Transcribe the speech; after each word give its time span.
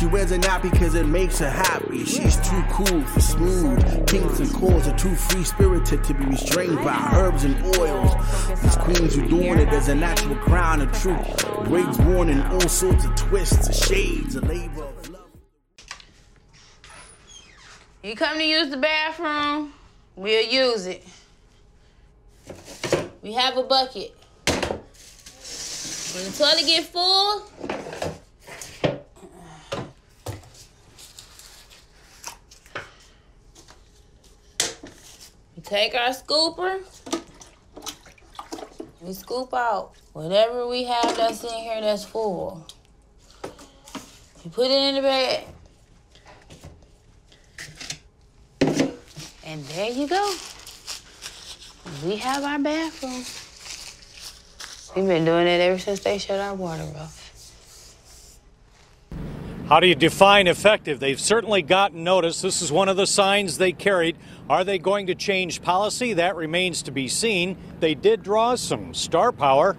She 0.00 0.06
wears 0.06 0.32
a 0.32 0.38
nappy 0.38 0.70
because 0.70 0.94
it 0.94 1.04
makes 1.04 1.40
her 1.40 1.50
happy. 1.50 2.06
She's 2.06 2.36
too 2.36 2.62
cool 2.70 3.02
for 3.02 3.20
smooth. 3.20 4.06
Kinks 4.06 4.38
and 4.38 4.50
calls 4.54 4.88
are 4.88 4.96
too 4.96 5.14
free 5.14 5.44
spirited 5.44 6.02
to 6.04 6.14
be 6.14 6.24
restrained 6.24 6.76
by 6.76 6.96
herbs 7.12 7.44
and 7.44 7.54
oils. 7.76 8.14
These 8.62 8.76
queens 8.76 9.14
who 9.14 9.28
doing 9.28 9.58
it 9.58 9.68
as 9.68 9.88
a 9.88 9.94
natural 9.94 10.36
crown 10.36 10.80
of 10.80 10.90
truth. 10.98 11.44
Braids 11.66 11.98
worn 11.98 12.30
in 12.30 12.40
all 12.40 12.66
sorts 12.66 13.04
of 13.04 13.14
twists, 13.14 13.86
shades, 13.86 14.36
a 14.36 14.40
labor 14.40 14.84
of 14.84 15.10
love. 15.10 15.28
You 18.02 18.16
come 18.16 18.38
to 18.38 18.44
use 18.44 18.70
the 18.70 18.78
bathroom, 18.78 19.74
we'll 20.16 20.48
use 20.50 20.86
it. 20.86 21.04
We 23.20 23.34
have 23.34 23.58
a 23.58 23.64
bucket. 23.64 24.16
When 24.46 26.24
the 26.24 26.32
toilet 26.38 26.64
get 26.64 26.84
full, 26.84 27.50
take 35.70 35.94
our 35.94 36.08
scooper, 36.08 36.80
we 39.00 39.12
scoop 39.12 39.54
out 39.54 39.92
whatever 40.12 40.66
we 40.66 40.82
have 40.82 41.16
that's 41.16 41.44
in 41.44 41.50
here 41.50 41.80
that's 41.80 42.04
full. 42.04 42.66
You 44.42 44.50
put 44.50 44.66
it 44.66 44.72
in 44.72 44.94
the 44.96 45.02
bag. 45.02 45.44
And 49.44 49.64
there 49.66 49.90
you 49.92 50.08
go. 50.08 50.34
We 52.04 52.16
have 52.16 52.42
our 52.42 52.58
bathroom. 52.58 53.22
We've 54.96 55.08
been 55.08 55.24
doing 55.24 55.46
it 55.46 55.60
ever 55.60 55.78
since 55.78 56.00
they 56.00 56.18
shut 56.18 56.40
our 56.40 56.56
water 56.56 56.82
off. 56.98 57.19
How 59.70 59.78
do 59.78 59.86
you 59.86 59.94
define 59.94 60.48
effective? 60.48 60.98
They've 60.98 61.20
certainly 61.20 61.62
gotten 61.62 62.02
notice. 62.02 62.40
This 62.40 62.60
is 62.60 62.72
one 62.72 62.88
of 62.88 62.96
the 62.96 63.06
signs 63.06 63.56
they 63.56 63.70
carried. 63.70 64.16
Are 64.48 64.64
they 64.64 64.80
going 64.80 65.06
to 65.06 65.14
change 65.14 65.62
policy? 65.62 66.12
That 66.14 66.34
remains 66.34 66.82
to 66.82 66.90
be 66.90 67.06
seen. 67.06 67.56
They 67.78 67.94
did 67.94 68.24
draw 68.24 68.56
some 68.56 68.92
star 68.94 69.30
power. 69.30 69.76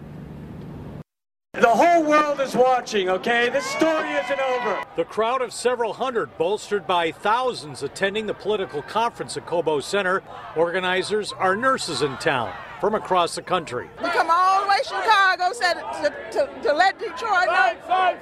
The 1.56 1.68
whole 1.68 2.06
world 2.06 2.40
is 2.40 2.56
watching, 2.56 3.10
okay? 3.10 3.50
This 3.50 3.66
story 3.66 4.12
isn't 4.12 4.40
over. 4.40 4.82
The 4.96 5.04
crowd 5.04 5.42
of 5.42 5.52
several 5.52 5.92
hundred, 5.92 6.38
bolstered 6.38 6.88
by 6.88 7.12
thousands 7.12 7.84
attending 7.84 8.28
the 8.28 8.34
political 8.34 8.82
conference 8.84 9.36
at 9.36 9.46
Cobo 9.46 9.82
Center. 9.82 10.24
Organizers 10.56 11.34
are 11.34 11.58
nurses 11.58 12.02
in 12.02 12.16
town 12.16 12.54
from 12.82 12.96
across 12.96 13.36
the 13.36 13.44
country. 13.44 13.88
We 14.02 14.10
come 14.10 14.28
all 14.32 14.64
the 14.64 14.68
way 14.68 14.78
to 14.80 14.84
Chicago 14.84 15.54
said 15.54 15.76
to, 15.76 16.10
to, 16.32 16.62
to 16.64 16.74
let 16.74 16.98
Detroit 16.98 17.46
know 17.46 17.76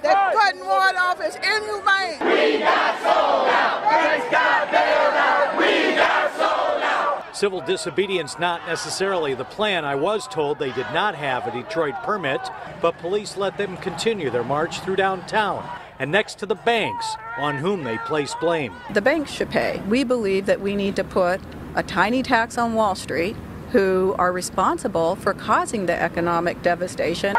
that 0.03 0.33
cutting 0.33 0.66
water 0.66 0.97
off 0.97 1.21
is 1.21 1.35
inhumane. 1.35 2.19
We 2.19 2.59
got 2.59 2.99
sold 2.99 3.47
out. 3.47 3.83
Banks 3.89 4.29
got 4.29 4.69
bailed 4.69 5.13
out. 5.16 5.57
We 5.57 5.95
got 5.95 6.31
sold 6.33 6.83
out. 6.83 7.35
Civil 7.38 7.61
disobedience 7.61 8.38
not 8.38 8.67
necessarily 8.67 9.33
the 9.33 9.45
plan. 9.45 9.85
I 9.85 9.95
was 9.95 10.27
told 10.27 10.59
they 10.59 10.73
did 10.73 10.88
not 10.94 11.16
have 11.16 11.47
a 11.47 11.51
Detroit 11.51 11.95
permit, 12.03 12.41
but 12.81 12.97
police 12.97 13.38
let 13.38 13.57
them 13.57 13.77
continue 13.77 14.29
their 14.29 14.44
march 14.44 14.81
through 14.81 14.97
downtown 14.97 15.66
and 15.99 16.11
next 16.11 16.38
to 16.39 16.45
the 16.45 16.55
banks 16.55 17.16
on 17.38 17.55
whom 17.55 17.85
they 17.85 17.97
place 17.99 18.35
blame. 18.41 18.73
The 18.91 19.01
banks 19.01 19.31
should 19.31 19.51
pay. 19.51 19.81
We 19.88 20.03
believe 20.03 20.47
that 20.47 20.59
we 20.59 20.75
need 20.75 20.97
to 20.97 21.05
put 21.05 21.39
a 21.75 21.83
tiny 21.83 22.23
tax 22.23 22.57
on 22.57 22.73
Wall 22.73 22.95
Street 22.95 23.38
who 23.72 24.16
are 24.17 24.31
responsible 24.31 25.16
for 25.16 25.34
causing 25.34 25.86
the 25.86 26.02
economic 26.02 26.62
devastation. 26.62 27.36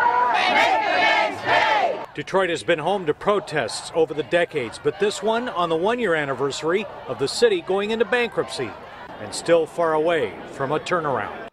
Detroit 2.15 2.51
has 2.51 2.63
been 2.63 2.79
home 2.79 3.07
to 3.07 3.15
protests 3.15 3.93
over 3.95 4.15
the 4.15 4.25
decades, 4.25 4.81
but 4.83 4.99
this 4.99 5.23
one 5.23 5.49
on 5.49 5.69
the 5.69 5.77
one 5.77 5.99
year 5.99 6.15
anniversary 6.15 6.85
of 7.07 7.19
the 7.19 7.29
city 7.29 7.63
going 7.63 7.93
into 7.93 8.05
bankruptcy 8.05 8.71
and 9.21 9.35
still 9.35 9.67
far 9.67 9.95
away 9.95 10.33
from 10.53 10.73
a 10.73 10.81
turnaround. 10.81 11.50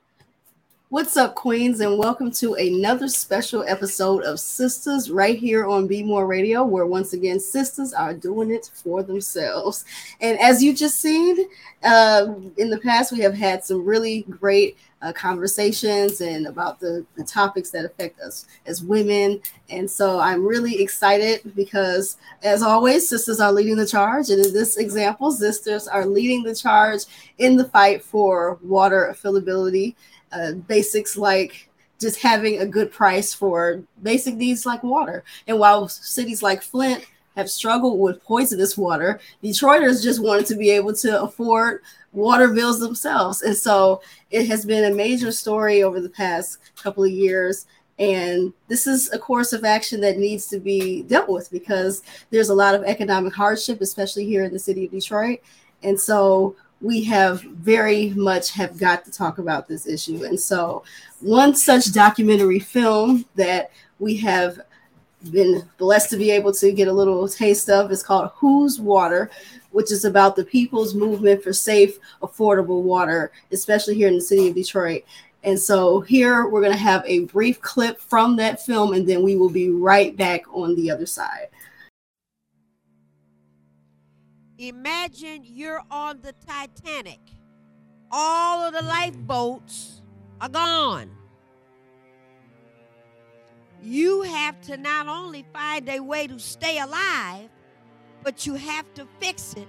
What's 0.98 1.16
up, 1.16 1.36
Queens, 1.36 1.80
and 1.80 2.00
welcome 2.00 2.32
to 2.32 2.56
another 2.56 3.08
special 3.08 3.64
episode 3.68 4.24
of 4.24 4.38
Sistas 4.38 5.14
right 5.14 5.38
here 5.38 5.68
on 5.68 5.86
Be 5.86 6.02
More 6.02 6.26
Radio, 6.26 6.64
where 6.64 6.88
once 6.88 7.14
again 7.14 7.40
sisters 7.40 7.94
are 7.94 8.16
doing 8.16 8.50
it 8.50 8.72
for 8.74 9.04
themselves. 9.04 9.86
And 10.22 10.40
as 10.40 10.64
you 10.64 10.74
just 10.74 11.00
seen 11.00 11.38
uh, 11.84 12.34
in 12.58 12.72
the 12.72 12.80
past, 12.80 13.12
we 13.12 13.20
have 13.20 13.36
had 13.36 13.64
some 13.64 13.86
really 13.86 14.24
great 14.24 14.76
uh, 15.04 15.14
conversations 15.14 16.22
and 16.22 16.48
about 16.48 16.80
the, 16.80 17.06
the 17.16 17.24
topics 17.24 17.70
that 17.70 17.86
affect 17.86 18.20
us 18.20 18.48
as 18.66 18.82
women. 18.82 19.40
And 19.70 19.90
so 19.90 20.20
I'm 20.20 20.44
really 20.44 20.82
excited 20.82 21.54
because, 21.56 22.18
as 22.42 22.64
always, 22.64 23.08
sisters 23.08 23.40
are 23.40 23.52
leading 23.52 23.76
the 23.76 23.86
charge. 23.86 24.32
And 24.32 24.44
in 24.44 24.52
this 24.52 24.78
example, 24.78 25.32
sisters 25.32 25.88
are 25.88 26.08
leading 26.08 26.42
the 26.42 26.56
charge 26.56 27.02
in 27.38 27.56
the 27.56 27.66
fight 27.66 28.02
for 28.04 28.58
water 28.64 29.14
affordability 29.16 29.94
uh, 30.32 30.54
basics 30.54 31.18
like 31.18 31.70
just 32.00 32.22
having 32.22 32.60
a 32.60 32.66
good 32.66 32.92
price 32.92 33.34
for 33.34 33.84
basic 34.04 34.36
needs 34.36 34.66
like 34.66 34.84
water. 34.84 35.24
And 35.48 35.60
while 35.60 35.88
cities 35.88 36.44
like 36.44 36.62
Flint 36.62 37.06
have 37.36 37.50
struggled 37.50 38.00
with 38.00 38.24
poisonous 38.24 38.78
water, 38.78 39.20
Detroiters 39.44 40.04
just 40.04 40.22
wanted 40.22 40.46
to 40.48 40.56
be 40.56 40.70
able 40.72 40.94
to 40.96 41.22
afford 41.22 41.82
water 42.14 42.50
bills 42.54 42.80
themselves. 42.80 43.42
And 43.42 43.56
so 43.56 44.02
it 44.32 44.48
has 44.48 44.66
been 44.66 44.92
a 44.92 44.96
major 44.96 45.32
story 45.32 45.84
over 45.84 46.00
the 46.00 46.10
past 46.10 46.60
couple 46.76 47.04
of 47.04 47.12
years. 47.12 47.66
And 48.00 48.54
this 48.68 48.86
is 48.86 49.12
a 49.12 49.20
course 49.20 49.54
of 49.54 49.64
action 49.64 50.02
that 50.02 50.18
needs 50.18 50.46
to 50.48 50.60
be 50.60 51.04
dealt 51.04 51.30
with 51.30 51.50
because 51.52 52.04
there's 52.30 52.50
a 52.50 52.56
lot 52.56 52.76
of 52.76 52.84
economic 52.84 53.34
hardship, 53.34 53.82
especially 53.82 54.26
here 54.26 54.44
in 54.44 54.54
the 54.54 54.60
city 54.60 54.86
of 54.86 54.92
Detroit. 54.92 55.40
And 55.84 56.00
so 56.00 56.56
we 56.82 57.04
have 57.04 57.42
very 57.42 58.10
much 58.10 58.52
have 58.52 58.78
got 58.78 59.04
to 59.06 59.12
talk 59.12 59.40
about 59.40 59.68
this 59.68 59.88
issue. 59.88 60.24
And 60.24 60.40
so 60.40 60.84
one 61.22 61.56
such 61.56 61.92
documentary 61.92 62.60
film 62.60 63.26
that 63.36 63.72
we 64.00 64.16
have 64.18 64.62
been 65.32 65.68
blessed 65.78 66.12
to 66.12 66.18
be 66.18 66.30
able 66.30 66.54
to 66.54 66.72
get 66.72 66.88
a 66.88 66.94
little 66.94 67.28
taste 67.28 67.70
of 67.70 67.92
is 67.92 68.04
called 68.04 68.32
Whose 68.36 68.80
Water, 68.80 69.32
which 69.72 69.92
is 69.92 70.06
about 70.06 70.36
the 70.36 70.46
people's 70.46 70.94
movement 70.94 71.44
for 71.44 71.52
safe, 71.52 71.98
affordable 72.22 72.84
water, 72.84 73.32
especially 73.52 73.96
here 73.96 74.08
in 74.08 74.16
the 74.16 74.22
city 74.22 74.50
of 74.50 74.56
Detroit. 74.56 75.04
And 75.44 75.60
so 75.60 76.02
here 76.02 76.48
we're 76.48 76.62
going 76.62 76.74
to 76.74 76.78
have 76.78 77.04
a 77.06 77.22
brief 77.22 77.62
clip 77.62 78.00
from 78.00 78.36
that 78.38 78.64
film, 78.64 78.94
and 78.94 79.08
then 79.08 79.24
we 79.24 79.36
will 79.36 79.50
be 79.50 79.70
right 79.70 80.16
back 80.16 80.44
on 80.54 80.76
the 80.76 80.92
other 80.92 81.06
side. 81.06 81.48
Imagine 84.60 85.42
you're 85.44 85.84
on 85.92 86.20
the 86.22 86.34
Titanic. 86.48 87.20
All 88.10 88.68
of 88.68 88.74
the 88.74 88.82
lifeboats 88.82 90.02
are 90.42 90.50
gone. 90.50 91.12
You 93.84 94.24
have 94.24 94.60
to 94.62 94.78
not 94.78 95.08
only 95.08 95.46
find 95.54 95.88
a 95.88 96.00
way 96.00 96.26
to 96.26 96.40
stay 96.40 96.80
alive, 96.80 97.50
but 98.24 98.48
you 98.48 98.56
have 98.56 98.92
to 98.96 99.08
fix 99.20 99.54
it 99.54 99.68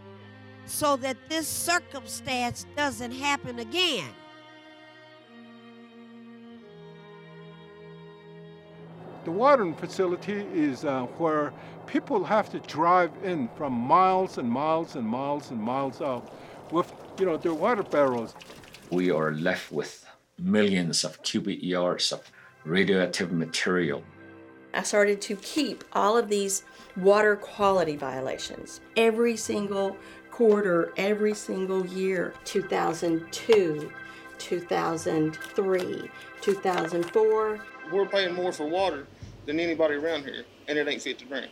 so 0.65 0.97
that 0.97 1.17
this 1.29 1.47
circumstance 1.47 2.65
doesn't 2.75 3.13
happen 3.13 3.59
again. 3.59 4.09
The 9.29 9.35
watering 9.35 9.75
facility 9.75 10.47
is 10.55 10.87
uh, 10.87 11.03
where 11.19 11.53
people 11.87 12.25
have 12.25 12.49
to 12.49 12.61
drive 12.61 13.11
in 13.23 13.51
from 13.59 13.75
miles 13.75 14.39
and 14.39 14.51
miles 14.51 14.97
and 14.97 15.07
miles 15.07 15.51
and 15.51 15.61
miles 15.61 16.01
out 16.01 16.33
with, 16.73 16.91
you 17.21 17.27
know, 17.27 17.37
their 17.37 17.53
water 17.53 17.83
barrels. 17.83 18.35
We 18.91 19.11
are 19.11 19.33
left 19.33 19.71
with 19.71 20.07
millions 20.39 21.05
of 21.05 21.23
cubic 21.23 21.63
yards 21.63 22.11
of 22.11 22.23
radioactive 22.65 23.31
material. 23.31 24.03
I 24.73 24.83
started 24.83 25.21
to 25.21 25.37
keep 25.37 25.85
all 25.93 26.17
of 26.17 26.31
these 26.31 26.63
water 26.97 27.37
quality 27.37 27.97
violations 27.97 28.81
every 28.97 29.37
single 29.37 29.95
quarter, 30.31 30.95
every 30.97 31.35
single 31.35 31.85
year 31.85 32.33
2002, 32.47 33.93
2003, 34.39 36.11
2004. 36.41 37.59
We're 37.93 38.07
paying 38.07 38.35
more 38.35 38.53
for 38.53 38.67
water 38.67 39.07
than 39.49 39.59
anybody 39.59 39.95
around 39.95 40.25
here, 40.25 40.45
and 40.69 40.77
it 40.77 40.87
ain't 40.89 41.01
fit 41.01 41.19
to 41.19 41.25
drink. 41.25 41.51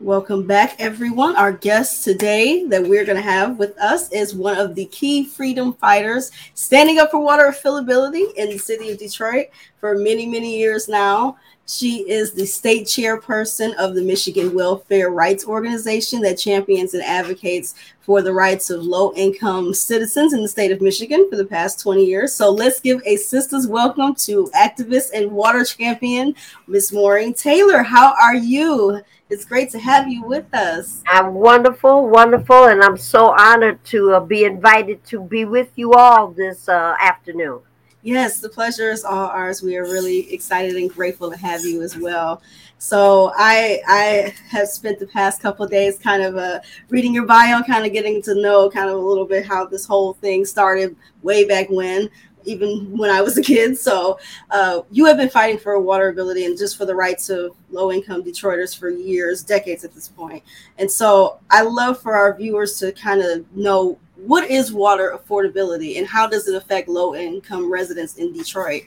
Welcome 0.00 0.48
back, 0.48 0.74
everyone. 0.80 1.36
Our 1.36 1.52
guest 1.52 2.02
today 2.02 2.66
that 2.66 2.82
we're 2.82 3.04
going 3.04 3.16
to 3.16 3.22
have 3.22 3.56
with 3.56 3.78
us 3.78 4.10
is 4.10 4.34
one 4.34 4.58
of 4.58 4.74
the 4.74 4.86
key 4.86 5.24
freedom 5.24 5.72
fighters 5.74 6.32
standing 6.54 6.98
up 6.98 7.12
for 7.12 7.20
water 7.20 7.44
affordability 7.44 8.34
in 8.34 8.50
the 8.50 8.58
city 8.58 8.90
of 8.90 8.98
Detroit. 8.98 9.46
for 9.78 9.96
many, 9.96 10.26
many 10.26 10.58
years 10.58 10.88
now. 10.88 11.38
She 11.68 12.08
is 12.10 12.32
the 12.32 12.46
state 12.46 12.86
chairperson 12.86 13.74
of 13.76 13.94
the 13.94 14.02
Michigan 14.02 14.52
Welfare 14.52 15.10
Rights 15.10 15.46
Organization 15.46 16.20
that 16.22 16.38
champions 16.38 16.94
and 16.94 17.02
advocates 17.04 17.76
for 18.06 18.22
the 18.22 18.32
rights 18.32 18.70
of 18.70 18.84
low 18.84 19.12
income 19.14 19.74
citizens 19.74 20.32
in 20.32 20.40
the 20.40 20.48
state 20.48 20.70
of 20.70 20.80
Michigan 20.80 21.28
for 21.28 21.34
the 21.34 21.44
past 21.44 21.80
20 21.80 22.04
years. 22.04 22.32
So 22.32 22.48
let's 22.52 22.78
give 22.78 23.02
a 23.04 23.16
sister's 23.16 23.66
welcome 23.66 24.14
to 24.14 24.46
activist 24.54 25.10
and 25.12 25.32
water 25.32 25.64
champion, 25.64 26.36
Miss 26.68 26.92
Maureen 26.92 27.34
Taylor. 27.34 27.82
How 27.82 28.14
are 28.22 28.36
you? 28.36 29.00
It's 29.28 29.44
great 29.44 29.70
to 29.70 29.80
have 29.80 30.06
you 30.06 30.22
with 30.22 30.54
us. 30.54 31.02
I'm 31.08 31.34
wonderful, 31.34 32.08
wonderful, 32.08 32.66
and 32.66 32.80
I'm 32.80 32.96
so 32.96 33.34
honored 33.36 33.84
to 33.86 34.14
uh, 34.14 34.20
be 34.20 34.44
invited 34.44 35.04
to 35.06 35.20
be 35.20 35.44
with 35.44 35.72
you 35.74 35.94
all 35.94 36.28
this 36.28 36.68
uh, 36.68 36.94
afternoon. 37.02 37.58
Yes, 38.06 38.38
the 38.38 38.48
pleasure 38.48 38.92
is 38.92 39.02
all 39.02 39.26
ours. 39.26 39.62
We 39.62 39.76
are 39.76 39.82
really 39.82 40.32
excited 40.32 40.76
and 40.76 40.88
grateful 40.88 41.28
to 41.28 41.36
have 41.36 41.64
you 41.64 41.82
as 41.82 41.96
well. 41.96 42.40
So 42.78 43.32
I 43.36 43.80
I 43.86 44.34
have 44.48 44.68
spent 44.68 44.98
the 44.98 45.06
past 45.06 45.40
couple 45.40 45.66
days 45.66 45.98
kind 45.98 46.22
of 46.22 46.36
uh, 46.36 46.60
reading 46.90 47.14
your 47.14 47.24
bio, 47.24 47.62
kind 47.62 47.86
of 47.86 47.92
getting 47.92 48.20
to 48.22 48.34
know 48.34 48.70
kind 48.70 48.90
of 48.90 48.96
a 48.96 49.00
little 49.00 49.24
bit 49.24 49.46
how 49.46 49.66
this 49.66 49.86
whole 49.86 50.14
thing 50.14 50.44
started 50.44 50.94
way 51.22 51.46
back 51.46 51.68
when, 51.70 52.10
even 52.44 52.96
when 52.96 53.10
I 53.10 53.20
was 53.22 53.38
a 53.38 53.42
kid. 53.42 53.78
So 53.78 54.18
uh, 54.50 54.82
you 54.90 55.06
have 55.06 55.16
been 55.16 55.30
fighting 55.30 55.58
for 55.58 55.78
water 55.80 56.08
ability 56.08 56.44
and 56.44 56.56
just 56.56 56.76
for 56.76 56.84
the 56.84 56.94
rights 56.94 57.30
of 57.30 57.56
low 57.70 57.92
income 57.92 58.22
Detroiters 58.22 58.78
for 58.78 58.90
years, 58.90 59.42
decades 59.42 59.84
at 59.84 59.94
this 59.94 60.08
point. 60.08 60.42
And 60.78 60.90
so 60.90 61.40
I 61.50 61.62
love 61.62 62.00
for 62.00 62.14
our 62.14 62.36
viewers 62.36 62.78
to 62.80 62.92
kind 62.92 63.22
of 63.22 63.44
know 63.56 63.98
what 64.16 64.50
is 64.50 64.72
water 64.72 65.18
affordability 65.18 65.98
and 65.98 66.06
how 66.06 66.26
does 66.26 66.48
it 66.48 66.54
affect 66.54 66.88
low 66.88 67.14
income 67.14 67.70
residents 67.70 68.16
in 68.16 68.32
Detroit? 68.32 68.82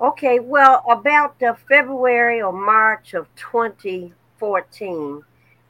Okay, 0.00 0.38
well, 0.38 0.84
about 0.88 1.42
uh, 1.42 1.54
February 1.68 2.40
or 2.40 2.52
March 2.52 3.14
of 3.14 3.26
2014, 3.34 5.22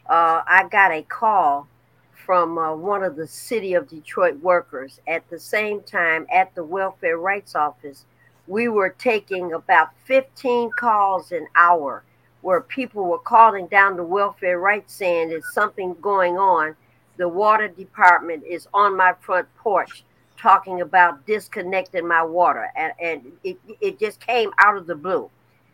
uh, 0.07 0.43
I 0.47 0.69
got 0.71 0.93
a 0.93 1.01
call 1.01 1.67
from 2.13 2.59
uh, 2.59 2.75
one 2.75 3.03
of 3.03 3.17
the 3.17 3.27
City 3.27 3.73
of 3.73 3.89
Detroit 3.89 4.39
workers. 4.41 5.01
At 5.09 5.27
the 5.31 5.39
same 5.39 5.81
time, 5.81 6.27
at 6.31 6.55
the 6.55 6.63
Welfare 6.63 7.17
Rights 7.17 7.55
Office, 7.55 8.05
we 8.47 8.69
were 8.69 8.91
taking 8.91 9.55
about 9.55 9.95
15 10.05 10.73
calls 10.73 11.33
an 11.33 11.47
hour 11.57 12.05
where 12.43 12.61
people 12.61 13.07
were 13.07 13.19
calling 13.19 13.67
down 13.67 13.97
the 13.97 14.05
welfare 14.05 14.59
rights 14.59 14.93
saying 14.93 15.31
there's 15.31 15.55
something 15.55 15.97
going 16.03 16.37
on 16.37 16.77
the 17.19 17.29
water 17.29 17.69
department 17.69 18.45
is 18.45 18.69
on 18.73 18.97
my 18.97 19.13
front 19.21 19.49
porch 19.57 20.05
talking 20.39 20.81
about 20.81 21.27
disconnecting 21.27 22.07
my 22.07 22.23
water 22.23 22.71
and, 22.77 22.93
and 23.01 23.33
it, 23.45 23.59
it 23.81 23.99
just 23.99 24.21
came 24.21 24.51
out 24.59 24.77
of 24.77 24.87
the 24.87 24.95
blue. 24.95 25.31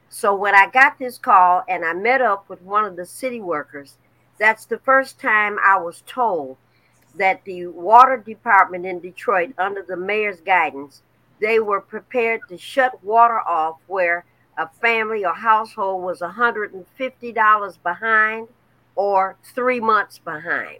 So 0.08 0.32
when 0.34 0.55
i 0.55 0.69
got 0.70 0.96
this 0.96 1.19
call 1.19 1.64
and 1.69 1.84
i 1.84 1.93
met 1.93 2.20
up 2.20 2.49
with 2.49 2.62
one 2.62 2.84
of 2.84 2.94
the 2.94 3.05
city 3.05 3.40
workers 3.40 3.99
that's 4.38 4.64
the 4.64 4.78
first 4.78 5.19
time 5.19 5.58
i 5.64 5.76
was 5.76 6.05
told 6.06 6.56
that 7.16 7.44
the 7.44 7.66
water 7.66 8.16
department 8.16 8.87
in 8.87 9.00
detroit 9.00 9.52
under 9.58 9.82
the 9.82 9.96
mayor's 9.96 10.40
guidance 10.40 11.02
they 11.40 11.58
were 11.58 11.81
prepared 11.81 12.40
to 12.49 12.56
shut 12.56 13.02
water 13.02 13.40
off 13.40 13.78
where 13.88 14.25
a 14.56 14.69
family 14.81 15.25
or 15.25 15.34
household 15.34 16.05
was 16.05 16.20
$150 16.20 17.82
behind 17.82 18.49
or 18.94 19.37
three 19.43 19.81
months 19.81 20.19
behind 20.19 20.78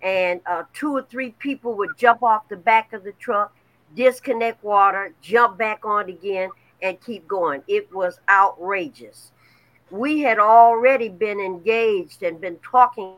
And 0.00 0.40
uh, 0.46 0.62
two 0.72 0.96
or 0.96 1.02
three 1.02 1.32
people 1.32 1.74
would 1.74 1.98
jump 1.98 2.22
off 2.22 2.48
the 2.48 2.56
back 2.56 2.92
of 2.92 3.02
the 3.04 3.12
truck, 3.12 3.54
disconnect 3.96 4.62
water, 4.62 5.12
jump 5.20 5.58
back 5.58 5.84
on 5.84 6.08
again 6.08 6.50
and 6.84 7.00
keep 7.00 7.26
going. 7.26 7.62
It 7.66 7.92
was 7.92 8.20
outrageous. 8.28 9.32
We 9.90 10.20
had 10.20 10.38
already 10.38 11.08
been 11.08 11.40
engaged 11.40 12.22
and 12.22 12.40
been 12.40 12.58
talking 12.58 13.14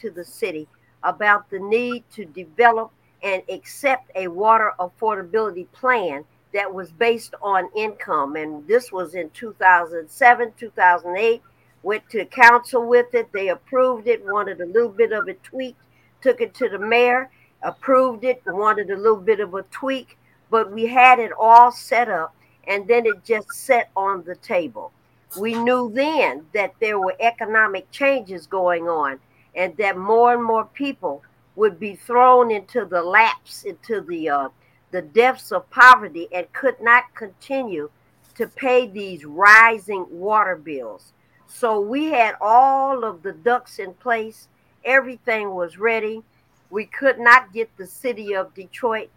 to 0.00 0.10
the 0.10 0.24
city 0.24 0.68
about 1.04 1.48
the 1.48 1.60
need 1.60 2.02
to 2.14 2.24
develop 2.24 2.90
and 3.22 3.42
accept 3.48 4.10
a 4.16 4.26
water 4.26 4.72
affordability 4.80 5.70
plan 5.72 6.24
that 6.52 6.72
was 6.72 6.90
based 6.90 7.34
on 7.40 7.70
income. 7.76 8.34
And 8.34 8.66
this 8.66 8.90
was 8.90 9.14
in 9.14 9.30
2007, 9.30 10.52
2008. 10.58 11.42
Went 11.82 12.10
to 12.10 12.24
council 12.24 12.84
with 12.84 13.14
it. 13.14 13.30
They 13.32 13.48
approved 13.48 14.08
it, 14.08 14.24
wanted 14.24 14.60
a 14.60 14.66
little 14.66 14.88
bit 14.88 15.12
of 15.12 15.28
a 15.28 15.34
tweak, 15.34 15.76
took 16.20 16.40
it 16.40 16.54
to 16.54 16.68
the 16.68 16.78
mayor, 16.78 17.30
approved 17.62 18.24
it, 18.24 18.42
wanted 18.46 18.90
a 18.90 18.96
little 18.96 19.20
bit 19.20 19.38
of 19.38 19.54
a 19.54 19.62
tweak, 19.64 20.18
but 20.50 20.72
we 20.72 20.86
had 20.86 21.20
it 21.20 21.30
all 21.38 21.70
set 21.70 22.08
up 22.08 22.35
and 22.66 22.86
then 22.86 23.06
it 23.06 23.24
just 23.24 23.52
sat 23.52 23.90
on 23.96 24.24
the 24.24 24.36
table. 24.36 24.92
We 25.38 25.54
knew 25.54 25.90
then 25.92 26.46
that 26.54 26.74
there 26.80 26.98
were 26.98 27.16
economic 27.20 27.90
changes 27.90 28.46
going 28.46 28.88
on 28.88 29.20
and 29.54 29.76
that 29.76 29.96
more 29.96 30.32
and 30.34 30.44
more 30.44 30.66
people 30.66 31.22
would 31.56 31.80
be 31.80 31.96
thrown 31.96 32.50
into 32.50 32.84
the 32.84 33.02
laps, 33.02 33.64
into 33.64 34.00
the 34.02 34.28
uh, 34.28 34.48
the 34.92 35.02
depths 35.02 35.52
of 35.52 35.68
poverty 35.70 36.28
and 36.32 36.50
could 36.52 36.80
not 36.80 37.14
continue 37.14 37.90
to 38.34 38.46
pay 38.46 38.86
these 38.86 39.24
rising 39.24 40.06
water 40.10 40.56
bills. 40.56 41.12
So 41.48 41.80
we 41.80 42.06
had 42.06 42.34
all 42.40 43.04
of 43.04 43.22
the 43.22 43.32
ducks 43.32 43.78
in 43.78 43.94
place. 43.94 44.48
Everything 44.84 45.54
was 45.54 45.78
ready. 45.78 46.22
We 46.70 46.86
could 46.86 47.18
not 47.18 47.52
get 47.52 47.74
the 47.76 47.86
city 47.86 48.34
of 48.34 48.54
Detroit 48.54 49.10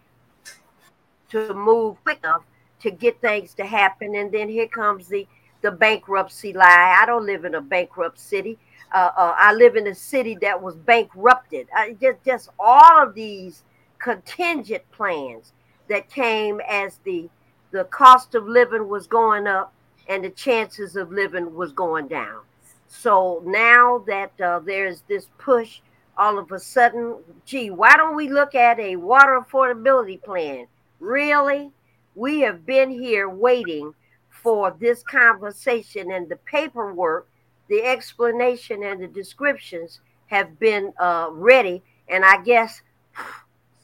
to 1.29 1.53
move 1.53 1.97
quick 2.03 2.19
enough 2.23 2.43
to 2.81 2.91
get 2.91 3.19
things 3.21 3.53
to 3.55 3.65
happen. 3.65 4.15
And 4.15 4.31
then 4.31 4.49
here 4.49 4.67
comes 4.67 5.07
the 5.07 5.27
the 5.61 5.71
bankruptcy 5.71 6.53
lie. 6.53 6.97
I 7.01 7.05
don't 7.05 7.25
live 7.25 7.43
in 7.43 7.55
a 7.55 7.61
bankrupt 7.61 8.17
city. 8.17 8.57
Uh, 8.93 9.11
uh, 9.17 9.35
I 9.37 9.53
live 9.53 9.75
in 9.75 9.87
a 9.87 9.95
city 9.95 10.37
that 10.41 10.61
was 10.61 10.75
bankrupted. 10.75 11.67
I, 11.75 11.93
just 11.99 12.23
just 12.25 12.49
all 12.59 13.03
of 13.03 13.13
these 13.13 13.63
contingent 13.99 14.89
plans 14.91 15.53
that 15.89 16.09
came 16.09 16.61
as 16.67 16.99
the 17.03 17.29
the 17.71 17.83
cost 17.85 18.35
of 18.35 18.47
living 18.47 18.87
was 18.87 19.05
going 19.05 19.47
up 19.47 19.73
and 20.07 20.23
the 20.23 20.29
chances 20.31 20.95
of 20.95 21.11
living 21.11 21.53
was 21.53 21.71
going 21.71 22.07
down. 22.07 22.41
So 22.87 23.43
now 23.45 24.03
that 24.07 24.31
uh, 24.41 24.59
there's 24.59 25.03
this 25.07 25.27
push, 25.37 25.81
all 26.17 26.39
of 26.39 26.51
a 26.51 26.59
sudden, 26.59 27.17
gee, 27.45 27.69
why 27.69 27.95
don't 27.95 28.15
we 28.15 28.27
look 28.27 28.55
at 28.55 28.79
a 28.79 28.95
water 28.95 29.39
affordability 29.39 30.21
plan? 30.21 30.65
Really? 30.99 31.71
We 32.19 32.41
have 32.41 32.65
been 32.65 32.89
here 32.89 33.29
waiting 33.29 33.93
for 34.29 34.75
this 34.77 35.01
conversation 35.03 36.11
and 36.11 36.27
the 36.27 36.35
paperwork, 36.35 37.29
the 37.69 37.81
explanation 37.83 38.83
and 38.83 39.01
the 39.01 39.07
descriptions 39.07 40.01
have 40.27 40.59
been 40.59 40.91
uh, 40.99 41.29
ready. 41.31 41.81
And 42.09 42.25
I 42.25 42.41
guess 42.43 42.81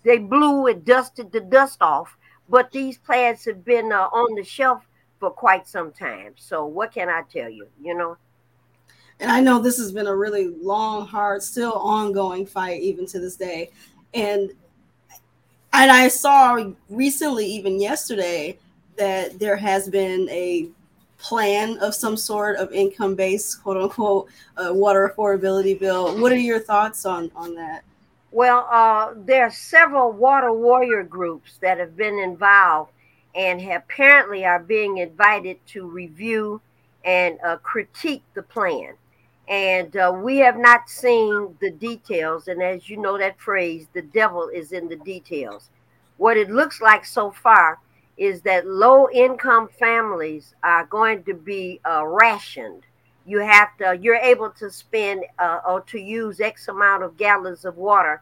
they 0.03 0.17
blew 0.17 0.67
and 0.67 0.83
dusted 0.83 1.31
the 1.31 1.39
dust 1.39 1.77
off. 1.81 2.17
But 2.49 2.71
these 2.71 2.97
plans 2.97 3.45
have 3.45 3.63
been 3.63 3.91
uh, 3.91 4.09
on 4.11 4.35
the 4.35 4.43
shelf 4.43 4.85
for 5.19 5.31
quite 5.31 5.65
some 5.65 5.91
time. 5.91 6.33
So 6.35 6.65
what 6.65 6.91
can 6.91 7.09
I 7.09 7.23
tell 7.31 7.49
you? 7.49 7.67
You 7.81 7.95
know. 7.95 8.17
And 9.21 9.31
I 9.31 9.39
know 9.39 9.59
this 9.59 9.77
has 9.77 9.93
been 9.93 10.07
a 10.07 10.15
really 10.15 10.49
long, 10.61 11.07
hard, 11.07 11.41
still 11.41 11.73
ongoing 11.73 12.45
fight 12.45 12.81
even 12.81 13.05
to 13.07 13.19
this 13.19 13.37
day. 13.37 13.71
And 14.13 14.51
and 15.81 15.91
I 15.91 16.07
saw 16.07 16.71
recently, 16.89 17.45
even 17.45 17.79
yesterday, 17.79 18.57
that 18.97 19.39
there 19.39 19.57
has 19.57 19.89
been 19.89 20.29
a 20.29 20.67
plan 21.17 21.77
of 21.79 21.95
some 21.95 22.17
sort 22.17 22.57
of 22.57 22.71
income 22.71 23.15
based 23.15 23.63
quote 23.63 23.77
unquote 23.77 24.27
uh, 24.57 24.73
water 24.73 25.13
affordability 25.15 25.79
bill. 25.79 26.19
What 26.19 26.31
are 26.31 26.37
your 26.37 26.59
thoughts 26.59 27.05
on 27.05 27.31
on 27.35 27.55
that? 27.55 27.83
Well, 28.31 28.67
uh, 28.69 29.13
there 29.15 29.45
are 29.45 29.51
several 29.51 30.11
water 30.11 30.51
warrior 30.51 31.03
groups 31.03 31.57
that 31.61 31.77
have 31.79 31.95
been 31.95 32.19
involved 32.19 32.91
and 33.33 33.61
apparently 33.61 34.45
are 34.45 34.59
being 34.59 34.97
invited 34.97 35.57
to 35.67 35.87
review 35.87 36.61
and 37.05 37.37
uh, 37.45 37.57
critique 37.57 38.23
the 38.33 38.43
plan. 38.43 38.95
And 39.47 39.95
uh, 39.97 40.13
we 40.23 40.37
have 40.39 40.57
not 40.57 40.89
seen 40.89 41.55
the 41.61 41.71
details. 41.71 42.47
And 42.47 42.63
as 42.63 42.89
you 42.89 42.97
know, 42.97 43.17
that 43.17 43.39
phrase, 43.39 43.87
the 43.93 44.01
devil 44.03 44.49
is 44.53 44.71
in 44.71 44.87
the 44.89 44.95
details. 44.97 45.69
What 46.17 46.37
it 46.37 46.49
looks 46.49 46.81
like 46.81 47.05
so 47.05 47.31
far 47.31 47.79
is 48.17 48.41
that 48.43 48.67
low 48.67 49.09
income 49.11 49.69
families 49.79 50.55
are 50.63 50.85
going 50.85 51.23
to 51.25 51.33
be 51.33 51.81
uh, 51.89 52.05
rationed. 52.07 52.83
You 53.25 53.39
have 53.39 53.77
to, 53.79 53.97
you're 54.01 54.15
able 54.15 54.51
to 54.51 54.71
spend 54.71 55.25
uh, 55.39 55.59
or 55.67 55.81
to 55.81 55.99
use 55.99 56.39
X 56.41 56.67
amount 56.69 57.03
of 57.03 57.17
gallons 57.17 57.65
of 57.65 57.77
water 57.77 58.21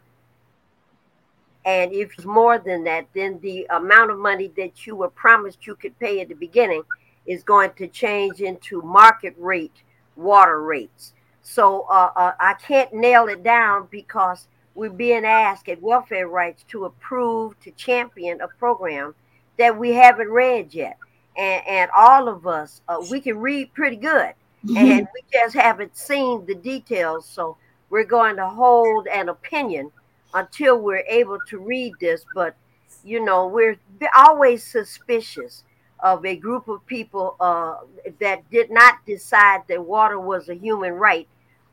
And 1.66 1.94
if 1.94 2.14
it's 2.14 2.26
more 2.26 2.58
than 2.60 2.84
that, 2.86 3.08
then 3.14 3.40
the 3.42 3.66
amount 3.70 4.12
of 4.12 4.18
money 4.20 4.52
that 4.58 4.86
you 4.86 4.96
were 4.96 5.10
promised 5.10 5.66
you 5.68 5.76
could 5.76 5.98
pay 6.00 6.20
at 6.22 6.28
the 6.30 6.36
beginning 6.36 6.84
is 7.26 7.44
going 7.44 7.72
to 7.78 7.88
change 7.88 8.42
into 8.42 8.82
market 8.82 9.36
rate 9.38 9.84
water 10.16 10.62
rates. 10.62 11.14
So 11.42 11.82
uh, 11.90 12.12
uh, 12.16 12.32
I 12.40 12.54
can't 12.54 12.94
nail 12.94 13.28
it 13.28 13.44
down 13.44 13.88
because 13.92 14.48
we're 14.76 14.90
being 14.90 15.26
asked 15.26 15.70
at 15.70 15.82
Welfare 15.82 16.28
Rights 16.28 16.64
to 16.70 16.86
approve, 16.86 17.60
to 17.62 17.72
champion 17.72 18.42
a 18.42 18.48
program 18.48 19.14
that 19.58 19.78
we 19.78 19.92
haven't 19.92 20.30
read 20.30 20.74
yet. 20.74 20.98
And, 21.38 21.68
and 21.68 21.92
all 21.96 22.28
of 22.28 22.48
us, 22.48 22.82
uh, 22.88 23.04
we 23.12 23.20
can 23.20 23.40
read 23.40 23.74
pretty 23.74 23.98
good, 23.98 24.34
mm-hmm. 24.66 24.78
and 24.78 25.08
we 25.14 25.22
just 25.32 25.56
haven't 25.56 25.98
seen 25.98 26.46
the 26.46 26.56
details. 26.56 27.28
So 27.28 27.58
we're 27.90 28.04
going 28.06 28.36
to 28.38 28.48
hold 28.48 29.08
an 29.08 29.30
opinion 29.30 29.92
until 30.34 30.80
we're 30.80 31.06
able 31.08 31.40
to 31.50 31.60
read 31.60 31.94
this. 32.00 32.24
But, 32.34 32.56
you 33.04 33.24
know, 33.24 33.48
we're 33.48 33.78
always 34.16 34.64
suspicious 34.64 35.64
of 36.04 36.26
a 36.26 36.36
group 36.36 36.68
of 36.68 36.86
people 36.86 37.38
uh, 37.40 37.78
that 38.20 38.48
did 38.52 38.70
not 38.70 38.96
decide 39.08 39.62
that 39.70 39.84
water 39.84 40.20
was 40.20 40.50
a 40.50 40.54
human 40.54 40.94
right 40.94 41.28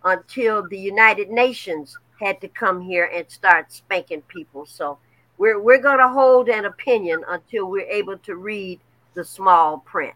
until 0.04 0.66
the 0.68 0.78
United 0.78 1.28
Nations 1.30 1.98
had 2.20 2.40
to 2.40 2.48
come 2.48 2.80
here 2.80 3.10
and 3.12 3.28
start 3.28 3.72
spanking 3.72 4.22
people. 4.22 4.64
So 4.64 4.98
we're 5.36 5.60
we're 5.60 5.82
going 5.82 5.98
to 5.98 6.08
hold 6.08 6.48
an 6.48 6.64
opinion 6.64 7.24
until 7.28 7.68
we're 7.68 7.88
able 7.88 8.18
to 8.18 8.36
read 8.36 8.78
the 9.14 9.24
small 9.24 9.78
print. 9.78 10.14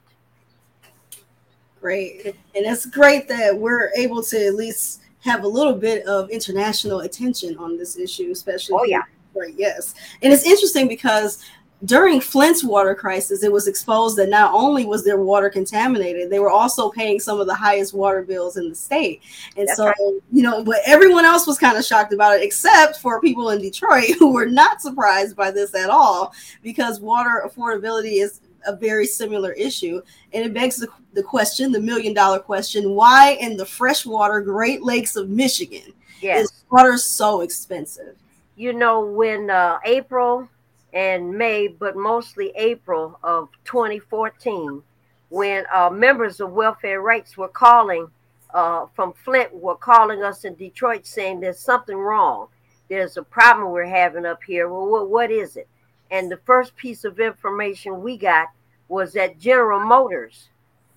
Great, 1.80 2.24
and 2.24 2.34
it's 2.54 2.86
great 2.86 3.28
that 3.28 3.58
we're 3.58 3.90
able 3.96 4.22
to 4.22 4.46
at 4.46 4.54
least 4.54 5.02
have 5.24 5.42
a 5.42 5.48
little 5.48 5.74
bit 5.74 6.06
of 6.06 6.30
international 6.30 7.00
attention 7.00 7.58
on 7.58 7.76
this 7.76 7.98
issue, 7.98 8.30
especially. 8.30 8.76
Oh 8.78 8.84
yeah. 8.84 9.02
Right. 9.34 9.54
Yes, 9.56 9.96
and 10.22 10.32
it's 10.32 10.46
interesting 10.46 10.86
because 10.86 11.44
during 11.84 12.20
Flint's 12.20 12.64
water 12.64 12.94
crisis, 12.94 13.42
it 13.42 13.52
was 13.52 13.66
exposed 13.66 14.16
that 14.16 14.28
not 14.28 14.54
only 14.54 14.86
was 14.86 15.04
their 15.04 15.20
water 15.20 15.50
contaminated, 15.50 16.30
they 16.30 16.38
were 16.38 16.50
also 16.50 16.90
paying 16.90 17.20
some 17.20 17.40
of 17.40 17.46
the 17.46 17.54
highest 17.54 17.92
water 17.92 18.22
bills 18.22 18.56
in 18.56 18.68
the 18.68 18.74
state. 18.74 19.22
And 19.56 19.68
That's 19.68 19.76
so, 19.76 19.86
right. 19.86 19.96
you 20.32 20.42
know, 20.42 20.64
but 20.64 20.78
everyone 20.86 21.24
else 21.24 21.46
was 21.46 21.58
kind 21.58 21.76
of 21.76 21.84
shocked 21.84 22.12
about 22.12 22.36
it, 22.36 22.42
except 22.42 23.00
for 23.00 23.20
people 23.20 23.50
in 23.50 23.60
Detroit 23.60 24.10
who 24.18 24.32
were 24.32 24.46
not 24.46 24.80
surprised 24.80 25.36
by 25.36 25.50
this 25.50 25.74
at 25.74 25.90
all, 25.90 26.32
because 26.62 27.00
water 27.00 27.46
affordability 27.46 28.22
is 28.22 28.40
a 28.66 28.74
very 28.74 29.06
similar 29.06 29.52
issue. 29.52 30.00
And 30.32 30.44
it 30.44 30.54
begs 30.54 30.76
the, 30.76 30.88
the 31.12 31.22
question, 31.22 31.70
the 31.70 31.80
million 31.80 32.14
dollar 32.14 32.38
question 32.38 32.90
why 32.94 33.36
in 33.40 33.56
the 33.56 33.66
freshwater 33.66 34.40
Great 34.40 34.82
Lakes 34.82 35.16
of 35.16 35.28
Michigan 35.28 35.92
yes. 36.20 36.44
is 36.44 36.64
water 36.70 36.96
so 36.96 37.42
expensive? 37.42 38.16
You 38.56 38.72
know, 38.72 39.04
when 39.04 39.50
uh, 39.50 39.78
April 39.84 40.48
and 40.94 41.36
May, 41.36 41.66
but 41.66 41.96
mostly 41.96 42.52
April 42.54 43.18
of 43.24 43.48
2014, 43.64 44.82
when 45.28 45.64
uh, 45.74 45.90
members 45.90 46.40
of 46.40 46.52
Welfare 46.52 47.00
Rights 47.00 47.36
were 47.36 47.48
calling 47.48 48.08
uh, 48.54 48.86
from 48.94 49.12
Flint, 49.12 49.52
were 49.52 49.74
calling 49.74 50.22
us 50.22 50.44
in 50.44 50.54
Detroit 50.54 51.04
saying 51.04 51.40
there's 51.40 51.58
something 51.58 51.96
wrong. 51.96 52.46
There's 52.88 53.16
a 53.16 53.22
problem 53.22 53.72
we're 53.72 53.86
having 53.86 54.24
up 54.24 54.44
here. 54.44 54.68
Well, 54.68 54.86
what, 54.86 55.10
what 55.10 55.30
is 55.32 55.56
it? 55.56 55.68
And 56.12 56.30
the 56.30 56.38
first 56.46 56.76
piece 56.76 57.04
of 57.04 57.18
information 57.18 58.00
we 58.00 58.16
got 58.16 58.48
was 58.88 59.12
that 59.14 59.40
General 59.40 59.80
Motors 59.80 60.50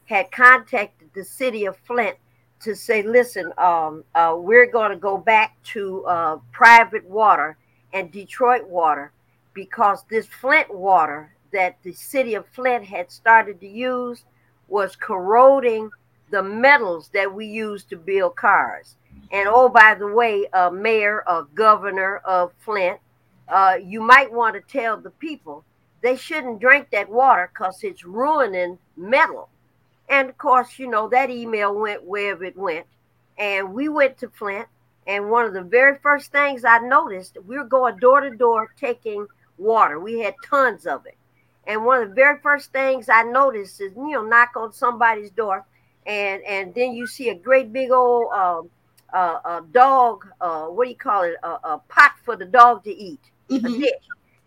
had 0.06 0.32
contacted 0.32 1.10
the 1.16 1.24
city 1.24 1.66
of 1.66 1.76
Flint 1.76 2.18
to 2.60 2.76
say, 2.76 3.02
listen, 3.02 3.52
um, 3.58 4.04
uh, 4.14 4.36
we're 4.38 4.70
going 4.70 4.92
to 4.92 4.98
go 4.98 5.18
back 5.18 5.56
to 5.64 6.06
uh, 6.06 6.38
private 6.52 7.06
water 7.06 7.58
and 7.94 8.12
Detroit 8.12 8.68
water 8.68 9.12
because 9.58 10.04
this 10.08 10.28
Flint 10.28 10.72
water 10.72 11.34
that 11.52 11.78
the 11.82 11.92
city 11.92 12.36
of 12.36 12.46
Flint 12.54 12.86
had 12.86 13.12
started 13.12 13.60
to 13.60 13.68
use 13.68 14.24
was 14.68 14.96
corroding 14.96 15.90
the 16.30 16.44
metals 16.44 17.10
that 17.12 17.34
we 17.34 17.48
use 17.48 17.84
to 17.86 17.96
build 17.98 18.36
cars. 18.36 18.98
And 19.32 19.50
oh, 19.50 19.68
by 19.68 19.96
the 19.96 20.06
way, 20.06 20.46
a 20.54 20.72
mayor, 20.72 21.24
a 21.26 21.44
governor 21.56 22.18
of 22.18 22.52
Flint, 22.60 23.00
uh, 23.48 23.78
you 23.84 24.00
might 24.00 24.32
want 24.32 24.54
to 24.54 24.62
tell 24.62 24.96
the 24.96 25.10
people 25.10 25.66
they 26.04 26.16
shouldn't 26.16 26.62
drink 26.62 26.92
that 26.92 27.10
water 27.10 27.50
because 27.52 27.84
it's 27.84 28.06
ruining 28.06 28.78
metal. 28.96 29.50
And 30.08 30.30
of 30.30 30.38
course, 30.38 30.78
you 30.78 30.88
know, 30.88 31.10
that 31.10 31.32
email 31.32 31.74
went 31.74 32.04
wherever 32.04 32.44
it 32.44 32.56
went. 32.56 32.86
And 33.40 33.74
we 33.74 33.90
went 33.90 34.20
to 34.20 34.30
Flint. 34.30 34.68
And 35.08 35.32
one 35.32 35.46
of 35.46 35.54
the 35.54 35.64
very 35.64 35.98
first 35.98 36.32
things 36.32 36.64
I 36.64 36.78
noticed, 36.78 37.40
we 37.48 37.58
were 37.58 37.64
going 37.64 37.98
door 37.98 38.22
to 38.22 38.30
door 38.30 38.72
taking 38.80 39.26
water. 39.58 40.00
We 40.00 40.20
had 40.20 40.36
tons 40.46 40.86
of 40.86 41.06
it. 41.06 41.18
And 41.66 41.84
one 41.84 42.02
of 42.02 42.10
the 42.10 42.16
very 42.16 42.40
first 42.40 42.72
things 42.72 43.10
I 43.10 43.24
noticed 43.24 43.82
is, 43.82 43.94
you 43.96 44.12
know, 44.12 44.24
knock 44.24 44.52
on 44.56 44.72
somebody's 44.72 45.32
door, 45.32 45.66
and 46.06 46.42
and 46.44 46.74
then 46.74 46.94
you 46.94 47.06
see 47.06 47.30
a 47.30 47.36
great 47.36 47.74
big 47.74 47.92
old 47.92 48.28
uh, 48.34 48.62
uh, 49.14 49.40
uh, 49.44 49.62
dog. 49.72 50.26
Uh, 50.40 50.68
what 50.68 50.86
do 50.86 50.90
you 50.90 50.96
call 50.96 51.24
it? 51.24 51.36
A, 51.44 51.48
a 51.48 51.82
pot 51.90 52.14
for 52.24 52.38
the 52.38 52.46
dog 52.46 52.86
to 52.86 52.96
eat. 52.96 53.20
Mm-hmm. 53.50 53.66
A 53.66 53.80
dish. 53.80 53.92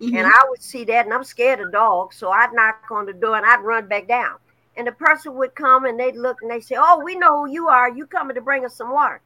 Mm-hmm. 0.00 0.16
And 0.16 0.26
I 0.26 0.44
would 0.48 0.62
see 0.62 0.84
that, 0.84 1.04
and 1.04 1.12
I'm 1.12 1.24
scared 1.24 1.60
of 1.60 1.72
dogs, 1.72 2.16
so 2.16 2.30
I'd 2.30 2.54
knock 2.54 2.90
on 2.90 3.04
the 3.04 3.12
door 3.12 3.36
and 3.36 3.44
I'd 3.44 3.60
run 3.60 3.86
back 3.86 4.08
down. 4.08 4.38
And 4.78 4.86
the 4.86 4.92
person 4.92 5.34
would 5.34 5.54
come 5.54 5.84
and 5.84 6.00
they'd 6.00 6.16
look 6.16 6.40
and 6.40 6.50
they 6.50 6.60
say, 6.60 6.76
"Oh, 6.78 7.02
we 7.04 7.16
know 7.16 7.44
who 7.44 7.52
you 7.52 7.68
are. 7.68 7.90
You 7.94 8.06
coming 8.06 8.34
to 8.34 8.40
bring 8.40 8.64
us 8.64 8.74
some 8.74 8.90
water?" 8.90 9.20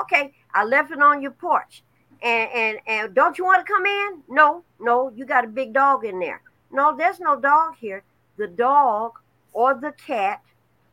Okay, 0.00 0.32
I 0.54 0.64
left 0.64 0.90
it 0.90 1.02
on 1.02 1.20
your 1.20 1.32
porch. 1.32 1.82
And, 2.22 2.50
and 2.52 2.78
and 2.86 3.14
don't 3.14 3.38
you 3.38 3.44
want 3.44 3.66
to 3.66 3.72
come 3.72 3.86
in? 3.86 4.22
No, 4.28 4.64
no, 4.80 5.12
you 5.14 5.24
got 5.24 5.44
a 5.44 5.48
big 5.48 5.72
dog 5.72 6.04
in 6.04 6.18
there. 6.18 6.40
No, 6.70 6.96
there's 6.96 7.20
no 7.20 7.38
dog 7.38 7.76
here. 7.78 8.02
The 8.36 8.48
dog 8.48 9.18
or 9.52 9.74
the 9.74 9.92
cat 9.92 10.40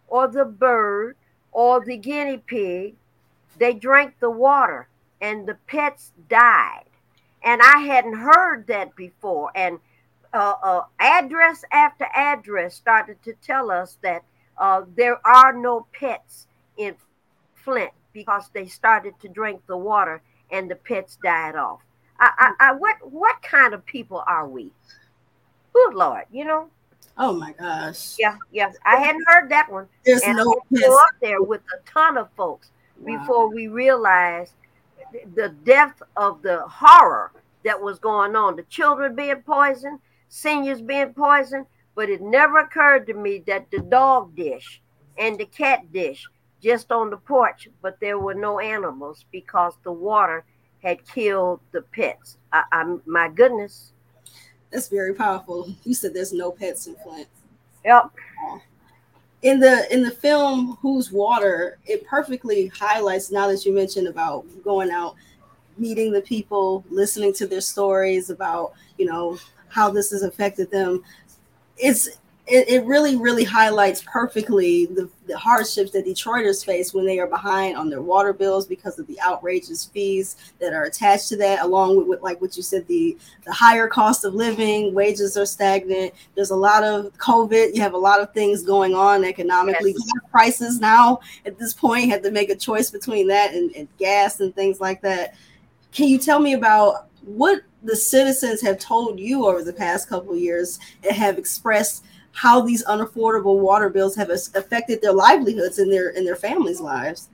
or 0.08 0.28
the 0.28 0.46
bird 0.46 1.16
or 1.52 1.84
the 1.84 1.98
guinea 1.98 2.38
pig, 2.38 2.96
they 3.58 3.74
drank 3.74 4.20
the 4.20 4.30
water 4.30 4.88
and 5.22 5.48
the 5.48 5.58
pets 5.68 6.12
died. 6.30 6.86
And 7.44 7.62
I 7.62 7.80
hadn't 7.80 8.18
heard 8.18 8.68
that 8.68 8.96
before. 8.96 9.52
And 9.56 9.80
uh, 10.34 10.54
uh, 10.64 10.82
address 11.00 11.64
after 11.72 12.06
address 12.14 12.76
started 12.76 13.22
to 13.24 13.34
tell 13.42 13.70
us 13.70 13.98
that 14.02 14.24
uh, 14.58 14.84
there 14.96 15.26
are 15.26 15.54
no 15.54 15.86
pets 15.94 16.48
in 16.78 16.96
Flint 17.56 17.92
because 18.14 18.50
they 18.54 18.68
started 18.68 19.14
to 19.22 19.28
drink 19.28 19.62
the 19.68 19.78
water 19.78 20.22
and 20.52 20.70
the 20.70 20.76
pets 20.76 21.18
died 21.24 21.56
off. 21.56 21.82
I, 22.20 22.32
I, 22.60 22.70
I 22.70 22.72
what 22.74 22.96
what 23.02 23.42
kind 23.42 23.74
of 23.74 23.86
people 23.86 24.24
are 24.28 24.48
we? 24.48 24.72
Good 25.74 25.94
Lord, 25.94 26.26
you 26.32 26.46
know. 26.46 26.70
Oh 27.18 27.34
my 27.34 27.54
gosh. 27.54 28.16
Yeah, 28.20 28.38
yeah. 28.52 28.72
I 28.86 28.98
hadn't 28.98 29.24
heard 29.28 29.50
that 29.50 29.72
one. 29.72 29.88
There's 30.06 30.22
and 30.22 30.38
no 30.38 30.62
go 30.74 30.96
up 30.96 31.14
there 31.22 31.42
with 31.42 31.62
a 31.62 31.90
ton 31.90 32.18
of 32.18 32.30
folks 32.36 32.72
wow. 33.00 33.18
before 33.18 33.54
we 33.54 33.68
realized 33.68 34.54
the 35.36 35.50
depth 35.64 36.02
of 36.18 36.42
the 36.42 36.62
horror 36.62 37.32
that 37.64 37.80
was 37.80 38.00
going 38.00 38.36
on. 38.36 38.56
The 38.56 38.64
children 38.64 39.16
being 39.16 39.42
poisoned, 39.42 40.00
seniors 40.30 40.82
being 40.82 41.14
poisoned, 41.14 41.66
but 41.96 42.10
it 42.10 42.22
never 42.22 42.60
occurred 42.60 43.06
to 43.08 43.14
me 43.14 43.44
that 43.48 43.70
the 43.72 43.80
dog 43.80 44.36
dish 44.36 44.82
and 45.18 45.38
the 45.38 45.46
cat 45.46 45.92
dish 45.92 46.28
just 46.64 46.92
on 46.92 47.10
the 47.10 47.18
porch, 47.18 47.68
but 47.82 48.00
there 48.00 48.18
were 48.18 48.34
no 48.34 48.60
animals 48.60 49.26
because 49.32 49.74
the 49.84 49.92
water 49.92 50.46
had 50.82 51.06
killed 51.06 51.60
the 51.72 51.82
pets. 51.82 52.38
I, 52.52 52.64
I, 52.72 52.98
my 53.06 53.30
goodness. 53.30 53.92
That's 54.72 54.88
very 54.88 55.14
powerful. 55.14 55.74
You 55.84 55.94
said 55.94 56.14
there's 56.14 56.34
no 56.34 56.52
pets 56.52 56.88
in 56.88 56.96
Flint. 56.96 57.28
Yep. 57.86 58.12
In 59.44 59.60
the 59.60 59.94
in 59.94 60.04
the 60.04 60.12
film 60.12 60.78
Whose 60.82 61.12
Water, 61.12 61.78
it 61.86 62.08
perfectly 62.08 62.68
highlights 62.68 63.30
now 63.30 63.48
that 63.48 63.66
you 63.66 63.74
mentioned 63.74 64.08
about 64.08 64.46
going 64.64 64.90
out, 64.90 65.16
meeting 65.78 66.14
the 66.14 66.22
people, 66.22 66.86
listening 66.90 67.34
to 67.34 67.46
their 67.46 67.62
stories 67.62 68.30
about, 68.30 68.74
you 68.98 69.06
know, 69.06 69.38
how 69.68 69.90
this 69.90 70.12
has 70.12 70.24
affected 70.24 70.72
them. 70.72 71.04
It's 71.78 72.10
it, 72.46 72.68
it 72.68 72.86
really, 72.86 73.16
really 73.16 73.46
highlights 73.46 74.04
perfectly 74.06 74.86
the, 74.88 75.10
the 75.28 75.38
hardships 75.38 75.92
that 75.92 76.06
Detroiters 76.06 76.66
face 76.66 76.94
when 76.94 77.06
they 77.06 77.18
are 77.20 77.28
behind 77.28 77.78
on 77.78 77.90
their 77.90 78.02
water 78.02 78.34
bills 78.34 78.68
because 78.68 79.00
of 79.00 79.08
the 79.08 79.18
outrageous 79.22 79.86
fees 79.86 80.36
that 80.60 80.74
are 80.74 80.84
attached 80.84 81.30
to 81.30 81.38
that, 81.38 81.64
along 81.64 81.96
with, 81.96 82.08
with 82.08 82.22
like 82.22 82.42
what 82.42 82.58
you 82.58 82.64
said, 82.64 82.86
the, 82.88 83.18
the 83.46 83.54
higher 83.54 83.88
cost 83.88 84.26
of 84.26 84.34
living, 84.34 84.94
wages 84.94 85.38
are 85.38 85.46
stagnant. 85.46 86.14
There's 86.36 86.52
a 86.52 86.56
lot 86.56 86.84
of 86.84 87.14
COVID. 87.18 87.76
You 87.76 87.82
have 87.82 87.94
a 87.94 87.98
lot 87.98 88.20
of 88.20 88.34
things 88.34 88.62
going 88.62 88.94
on 88.94 89.24
economically. 89.24 89.96
Yes. 89.98 90.12
Prices 90.30 90.82
now 90.82 91.22
at 91.46 91.58
this 91.58 91.74
point 91.74 92.10
have 92.10 92.24
to 92.24 92.32
make 92.32 92.50
a 92.50 92.56
choice 92.56 92.92
between 92.92 93.28
that 93.28 93.54
and, 93.54 93.74
and 93.76 93.88
gas 93.98 94.42
and 94.42 94.54
things 94.54 94.82
like 94.82 95.02
that. 95.02 95.36
Can 95.94 96.10
you 96.10 96.18
tell 96.18 96.40
me 96.40 96.54
about 96.54 97.08
what 97.22 97.62
the 97.84 97.96
citizens 97.96 98.62
have 98.62 98.80
told 98.80 99.20
you 99.20 99.46
over 99.46 99.64
the 99.64 99.72
past 99.72 100.10
couple 100.10 100.36
years 100.36 100.80
and 101.04 101.16
have 101.16 101.38
expressed 101.38 102.04
how 102.34 102.62
these 102.62 102.84
unaffordable 102.86 103.60
water 103.60 103.90
bills 103.90 104.16
have 104.16 104.30
affected 104.30 105.02
their 105.02 105.14
livelihoods 105.14 105.80
and 105.80 105.92
their 105.92 106.10
and 106.10 106.26
their 106.26 106.36
families' 106.36 106.82
lives. 106.82 107.30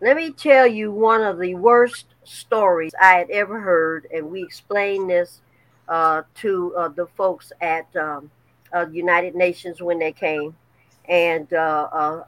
let 0.00 0.16
me 0.16 0.30
tell 0.30 0.66
you 0.66 0.90
one 0.92 1.22
of 1.22 1.38
the 1.38 1.54
worst 1.56 2.06
stories 2.24 2.94
I 3.00 3.14
had 3.14 3.30
ever 3.30 3.60
heard, 3.60 4.06
and 4.14 4.30
we 4.30 4.42
explained 4.42 5.10
this 5.10 5.40
uh, 5.88 6.22
to 6.36 6.74
uh, 6.76 6.88
the 6.88 7.06
folks 7.08 7.52
at 7.60 7.94
um, 7.96 8.30
uh, 8.72 8.86
United 8.90 9.34
Nations 9.34 9.82
when 9.82 9.98
they 9.98 10.12
came, 10.12 10.56
and 11.08 11.52
uh, 11.52 11.88
uh, 11.92 12.24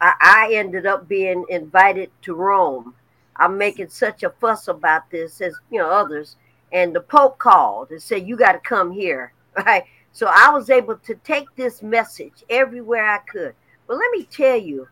I, 0.00 0.14
I 0.20 0.54
ended 0.54 0.86
up 0.86 1.08
being 1.08 1.44
invited 1.48 2.10
to 2.22 2.34
Rome. 2.34 2.94
I'm 3.36 3.56
making 3.56 3.88
such 3.88 4.22
a 4.22 4.30
fuss 4.30 4.68
about 4.68 5.10
this 5.10 5.40
as 5.40 5.54
you 5.70 5.78
know 5.78 5.90
others, 5.90 6.36
and 6.72 6.94
the 6.94 7.00
Pope 7.00 7.38
called 7.38 7.90
and 7.90 8.02
said, 8.02 8.28
"You 8.28 8.36
got 8.36 8.52
to 8.52 8.60
come 8.60 8.92
here." 8.92 9.32
Right. 9.54 9.84
So 10.12 10.30
I 10.32 10.50
was 10.50 10.70
able 10.70 10.96
to 10.96 11.14
take 11.16 11.54
this 11.56 11.82
message 11.82 12.44
everywhere 12.50 13.08
I 13.08 13.18
could. 13.18 13.54
But 13.86 13.96
let 13.96 14.10
me 14.12 14.24
tell 14.24 14.56
you 14.56 14.88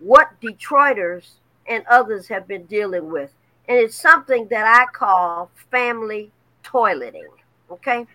what 0.00 0.40
Detroiters 0.40 1.30
and 1.66 1.84
others 1.88 2.28
have 2.28 2.48
been 2.48 2.64
dealing 2.64 3.10
with. 3.10 3.32
And 3.68 3.78
it's 3.78 3.96
something 3.96 4.48
that 4.48 4.66
I 4.66 4.86
call 4.92 5.50
family 5.70 6.32
toileting. 6.62 7.28
Okay. 7.70 8.06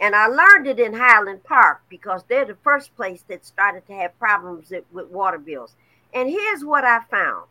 And 0.00 0.14
I 0.14 0.26
learned 0.26 0.66
it 0.66 0.80
in 0.80 0.94
Highland 0.94 1.44
Park 1.44 1.82
because 1.88 2.22
they're 2.28 2.44
the 2.44 2.56
first 2.62 2.94
place 2.96 3.24
that 3.28 3.44
started 3.44 3.86
to 3.88 3.94
have 3.94 4.18
problems 4.18 4.72
with 4.92 5.08
water 5.08 5.38
bills. 5.38 5.74
And 6.14 6.30
here's 6.30 6.64
what 6.64 6.84
I 6.84 7.00
found 7.10 7.46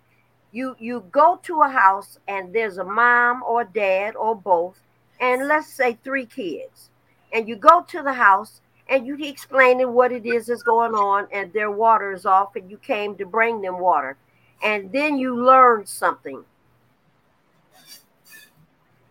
you 0.52 0.76
you 0.80 1.04
go 1.12 1.40
to 1.44 1.62
a 1.62 1.70
house 1.70 2.20
and 2.28 2.54
there's 2.54 2.78
a 2.78 2.84
mom 2.84 3.44
or 3.44 3.64
dad 3.64 4.16
or 4.16 4.36
both 4.36 4.80
and 5.20 5.48
let's 5.48 5.68
say 5.68 5.98
three 6.04 6.26
kids 6.26 6.90
and 7.34 7.48
you 7.48 7.56
go 7.56 7.82
to 7.82 8.02
the 8.02 8.14
house 8.14 8.62
and 8.90 9.06
you 9.06 9.18
explaining 9.18 9.94
what 9.94 10.12
it 10.12 10.26
is 10.26 10.48
that's 10.48 10.64
going 10.64 10.94
on 10.94 11.28
and 11.32 11.52
their 11.52 11.72
water 11.72 12.14
is 12.14 12.26
off 12.26 12.56
and 12.56 12.70
you 12.72 12.78
came 12.78 13.16
to 13.18 13.26
bring 13.26 13.62
them 13.62 13.80
water. 13.80 14.18
And 14.64 14.92
then 14.92 15.18
you 15.18 15.36
learn 15.36 15.86
something. 15.86 16.44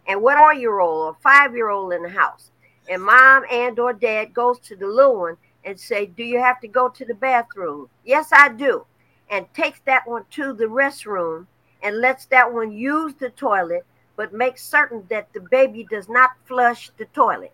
And 0.09 0.23
what 0.23 0.39
are 0.39 0.55
year 0.55 0.81
old 0.81 1.09
or 1.09 1.17
five 1.23 1.55
year 1.55 1.69
old 1.69 1.93
in 1.93 2.03
the 2.03 2.09
house. 2.09 2.51
And 2.89 3.03
mom 3.03 3.45
and 3.51 3.79
or 3.79 3.93
dad 3.93 4.33
goes 4.33 4.59
to 4.61 4.77
the 4.77 4.87
little 4.87 5.21
one 5.21 5.37
and 5.65 5.79
say 5.79 6.07
do 6.07 6.23
you 6.23 6.39
have 6.39 6.61
to 6.61 6.69
go 6.69 6.89
to 6.89 7.05
the 7.05 7.15
bathroom? 7.15 7.89
Yes 8.05 8.31
i 8.33 8.49
do. 8.49 8.87
And 9.29 9.53
takes 9.55 9.81
that 9.87 10.07
one 10.07 10.25
to 10.31 10.53
the 10.53 10.67
restroom 10.67 11.47
and 11.83 12.01
lets 12.01 12.27
that 12.27 12.53
one 12.53 12.73
use 12.73 13.15
the 13.15 13.31
toilet 13.31 13.85
but 14.15 14.33
makes 14.33 14.65
certain 14.65 15.05
that 15.11 15.31
the 15.35 15.41
baby 15.41 15.87
does 15.91 16.09
not 16.09 16.31
flush 16.47 16.91
the 16.97 17.05
toilet 17.07 17.53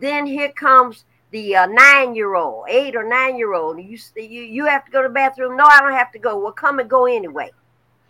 then 0.00 0.26
here 0.26 0.52
comes 0.52 1.04
the 1.30 1.56
uh, 1.56 1.66
nine-year-old, 1.66 2.66
eight 2.68 2.94
or 2.94 3.08
nine-year-old. 3.08 3.78
You, 3.78 3.98
you 4.16 4.42
you 4.42 4.66
have 4.66 4.84
to 4.84 4.90
go 4.90 5.02
to 5.02 5.08
the 5.08 5.14
bathroom. 5.14 5.56
No, 5.56 5.64
I 5.64 5.80
don't 5.80 5.92
have 5.92 6.12
to 6.12 6.18
go. 6.18 6.38
Well, 6.38 6.52
come 6.52 6.78
and 6.78 6.88
go 6.88 7.06
anyway. 7.06 7.50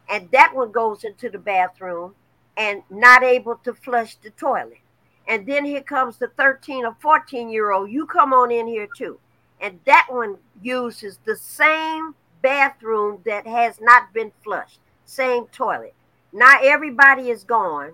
And 0.09 0.31
that 0.33 0.55
one 0.55 0.73
goes 0.73 1.05
into 1.05 1.31
the 1.31 1.39
bathroom 1.39 2.15
and 2.57 2.83
not 2.91 3.23
able 3.23 3.57
to 3.65 3.73
flush 3.73 4.17
the 4.17 4.31
toilet. 4.31 4.79
And 5.27 5.47
then 5.47 5.65
here 5.65 5.81
comes 5.81 6.19
the 6.19 6.29
13 6.29 6.85
or 6.85 6.97
14 7.01 7.49
year 7.49 7.73
old. 7.73 7.91
You 7.91 8.07
come 8.07 8.33
on 8.33 8.51
in 8.51 8.67
here 8.67 8.89
too. 8.97 9.19
And 9.61 9.81
that 9.87 10.09
one 10.11 10.37
uses 10.61 11.19
the 11.25 11.37
same 11.37 12.15
bathroom 12.43 13.23
that 13.25 13.47
has 13.47 13.81
not 13.81 14.13
been 14.13 14.33
flushed, 14.43 14.81
same 15.07 15.47
toilet. 15.47 15.95
Now 16.33 16.59
everybody 16.63 17.31
is 17.31 17.45
gone. 17.45 17.93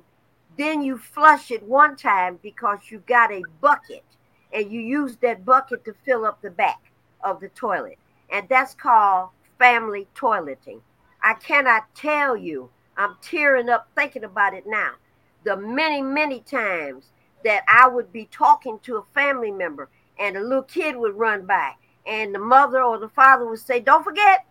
Then 0.61 0.83
you 0.83 0.99
flush 0.99 1.51
it 1.51 1.63
one 1.63 1.97
time 1.97 2.39
because 2.43 2.81
you 2.91 3.03
got 3.07 3.33
a 3.33 3.43
bucket 3.63 4.05
and 4.53 4.71
you 4.71 4.83
use 4.83 5.17
that 5.23 5.47
bucket 5.47 5.87
to 5.87 5.95
fill 6.05 6.27
up 6.27 6.43
the 6.43 6.51
back 6.51 6.93
of 7.25 7.41
the 7.41 7.49
toilet. 7.49 7.97
And 8.31 8.47
that's 8.47 8.75
called 8.75 9.31
family 9.59 10.07
toileting. 10.15 10.83
I 11.23 11.33
cannot 11.33 11.95
tell 11.95 12.37
you, 12.37 12.69
I'm 12.99 13.17
tearing 13.23 13.71
up 13.71 13.89
thinking 13.97 14.25
about 14.25 14.53
it 14.53 14.65
now. 14.67 14.97
The 15.45 15.57
many, 15.57 16.03
many 16.03 16.41
times 16.41 17.07
that 17.43 17.65
I 17.67 17.89
would 17.89 18.13
be 18.13 18.27
talking 18.27 18.81
to 18.81 18.99
a 18.99 19.15
family 19.15 19.51
member 19.51 19.89
and 20.19 20.37
a 20.37 20.41
little 20.41 20.65
kid 20.65 20.95
would 20.95 21.15
run 21.15 21.47
by 21.47 21.73
and 22.05 22.35
the 22.35 22.39
mother 22.39 22.83
or 22.83 22.99
the 22.99 23.09
father 23.09 23.49
would 23.49 23.61
say, 23.61 23.81
Don't 23.81 24.05
forget, 24.05 24.45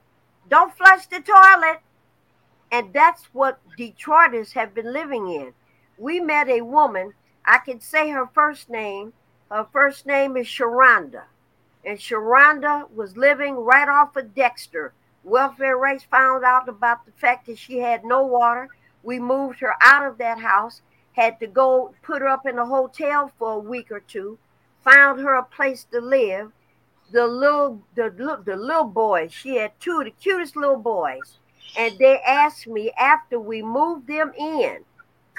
don't 0.49 0.75
flush 0.75 1.05
the 1.05 1.19
toilet. 1.19 1.81
And 2.71 2.91
that's 2.93 3.25
what 3.25 3.59
Detroiters 3.77 4.53
have 4.53 4.73
been 4.73 4.91
living 4.91 5.27
in 5.27 5.53
we 5.99 6.19
met 6.19 6.47
a 6.49 6.61
woman. 6.61 7.13
I 7.45 7.59
can 7.59 7.79
say 7.81 8.09
her 8.09 8.27
first 8.33 8.69
name. 8.69 9.13
Her 9.51 9.67
first 9.71 10.05
name 10.05 10.37
is 10.37 10.47
Sharonda. 10.47 11.23
And 11.85 11.99
Sharonda 11.99 12.89
was 12.91 13.17
living 13.17 13.55
right 13.55 13.87
off 13.87 14.15
of 14.15 14.33
Dexter. 14.33 14.93
Welfare 15.23 15.77
Rights 15.77 16.05
found 16.05 16.45
out 16.45 16.69
about 16.69 17.05
the 17.05 17.11
fact 17.11 17.47
that 17.47 17.57
she 17.57 17.79
had 17.79 18.05
no 18.05 18.25
water. 18.25 18.69
We 19.03 19.19
moved 19.19 19.59
her 19.59 19.75
out 19.81 20.05
of 20.05 20.17
that 20.17 20.39
house, 20.39 20.81
had 21.13 21.39
to 21.39 21.47
go 21.47 21.93
put 22.01 22.21
her 22.21 22.27
up 22.27 22.45
in 22.45 22.57
a 22.57 22.65
hotel 22.65 23.31
for 23.37 23.53
a 23.53 23.59
week 23.59 23.91
or 23.91 23.99
two, 23.99 24.37
found 24.83 25.19
her 25.19 25.35
a 25.35 25.43
place 25.43 25.85
to 25.91 25.99
live. 25.99 26.51
The 27.11 27.25
little 27.25 27.81
the, 27.95 28.41
the 28.45 28.55
little 28.55 28.85
boys, 28.85 29.33
she 29.33 29.55
had 29.55 29.71
two 29.79 29.99
of 29.99 30.05
the 30.05 30.11
cutest 30.11 30.55
little 30.55 30.77
boys. 30.77 31.39
And 31.77 31.97
they 31.97 32.19
asked 32.21 32.67
me 32.67 32.91
after 32.97 33.39
we 33.39 33.61
moved 33.61 34.07
them 34.07 34.31
in, 34.37 34.83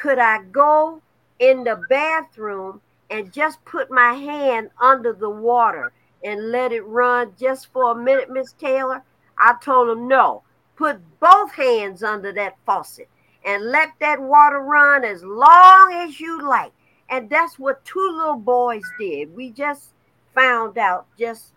could 0.01 0.19
I 0.19 0.43
go 0.45 1.03
in 1.41 1.65
the 1.65 1.83
bathroom 1.91 2.81
and 3.11 3.33
just 3.33 3.63
put 3.67 3.91
my 3.91 4.15
hand 4.15 4.71
under 4.81 5.13
the 5.13 5.29
water 5.29 5.93
and 6.25 6.51
let 6.51 6.73
it 6.73 6.87
run 6.87 7.35
just 7.39 7.71
for 7.73 7.93
a 7.93 7.95
minute, 7.95 8.31
Miss 8.31 8.53
Taylor? 8.53 9.03
I 9.37 9.57
told 9.63 9.91
him 9.91 10.09
no. 10.09 10.43
Put 10.77 11.01
both 11.21 11.53
hands 11.53 12.03
under 12.03 12.33
that 12.33 12.57
faucet 12.65 13.09
and 13.45 13.67
let 13.67 13.91
that 14.01 14.21
water 14.21 14.61
run 14.61 15.05
as 15.05 15.23
long 15.23 15.93
as 15.93 16.19
you 16.19 16.49
like. 16.49 16.73
And 17.11 17.29
that's 17.29 17.59
what 17.59 17.85
two 17.85 18.15
little 18.17 18.37
boys 18.37 18.85
did. 18.99 19.35
We 19.37 19.51
just 19.51 19.91
found 20.35 20.79
out 20.79 21.07
just 21.19 21.53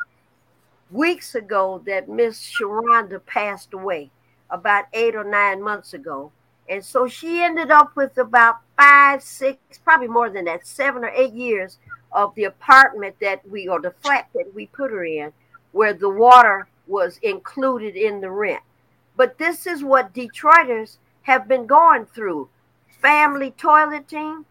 weeks 0.91 1.35
ago 1.35 1.81
that 1.85 2.09
Miss 2.09 2.41
Sharonda 2.41 3.25
passed 3.25 3.73
away 3.73 4.11
about 4.49 4.85
eight 4.91 5.15
or 5.15 5.23
nine 5.23 5.61
months 5.61 5.93
ago. 5.93 6.31
And 6.69 6.83
so 6.83 7.07
she 7.07 7.41
ended 7.41 7.71
up 7.71 7.95
with 7.95 8.17
about 8.17 8.57
five, 8.77 9.21
six, 9.21 9.57
probably 9.83 10.07
more 10.07 10.29
than 10.29 10.45
that, 10.45 10.65
seven 10.65 11.03
or 11.03 11.09
eight 11.09 11.33
years 11.33 11.77
of 12.11 12.33
the 12.35 12.45
apartment 12.45 13.15
that 13.21 13.47
we, 13.49 13.67
or 13.67 13.81
the 13.81 13.93
flat 14.01 14.29
that 14.33 14.53
we 14.53 14.67
put 14.67 14.91
her 14.91 15.03
in, 15.03 15.33
where 15.71 15.93
the 15.93 16.09
water 16.09 16.67
was 16.87 17.19
included 17.21 17.95
in 17.95 18.21
the 18.21 18.29
rent. 18.29 18.61
But 19.15 19.37
this 19.37 19.67
is 19.67 19.83
what 19.83 20.13
Detroiters 20.13 20.97
have 21.23 21.47
been 21.47 21.65
going 21.65 22.05
through 22.05 22.49
family 23.01 23.51
toileting, 23.51 24.45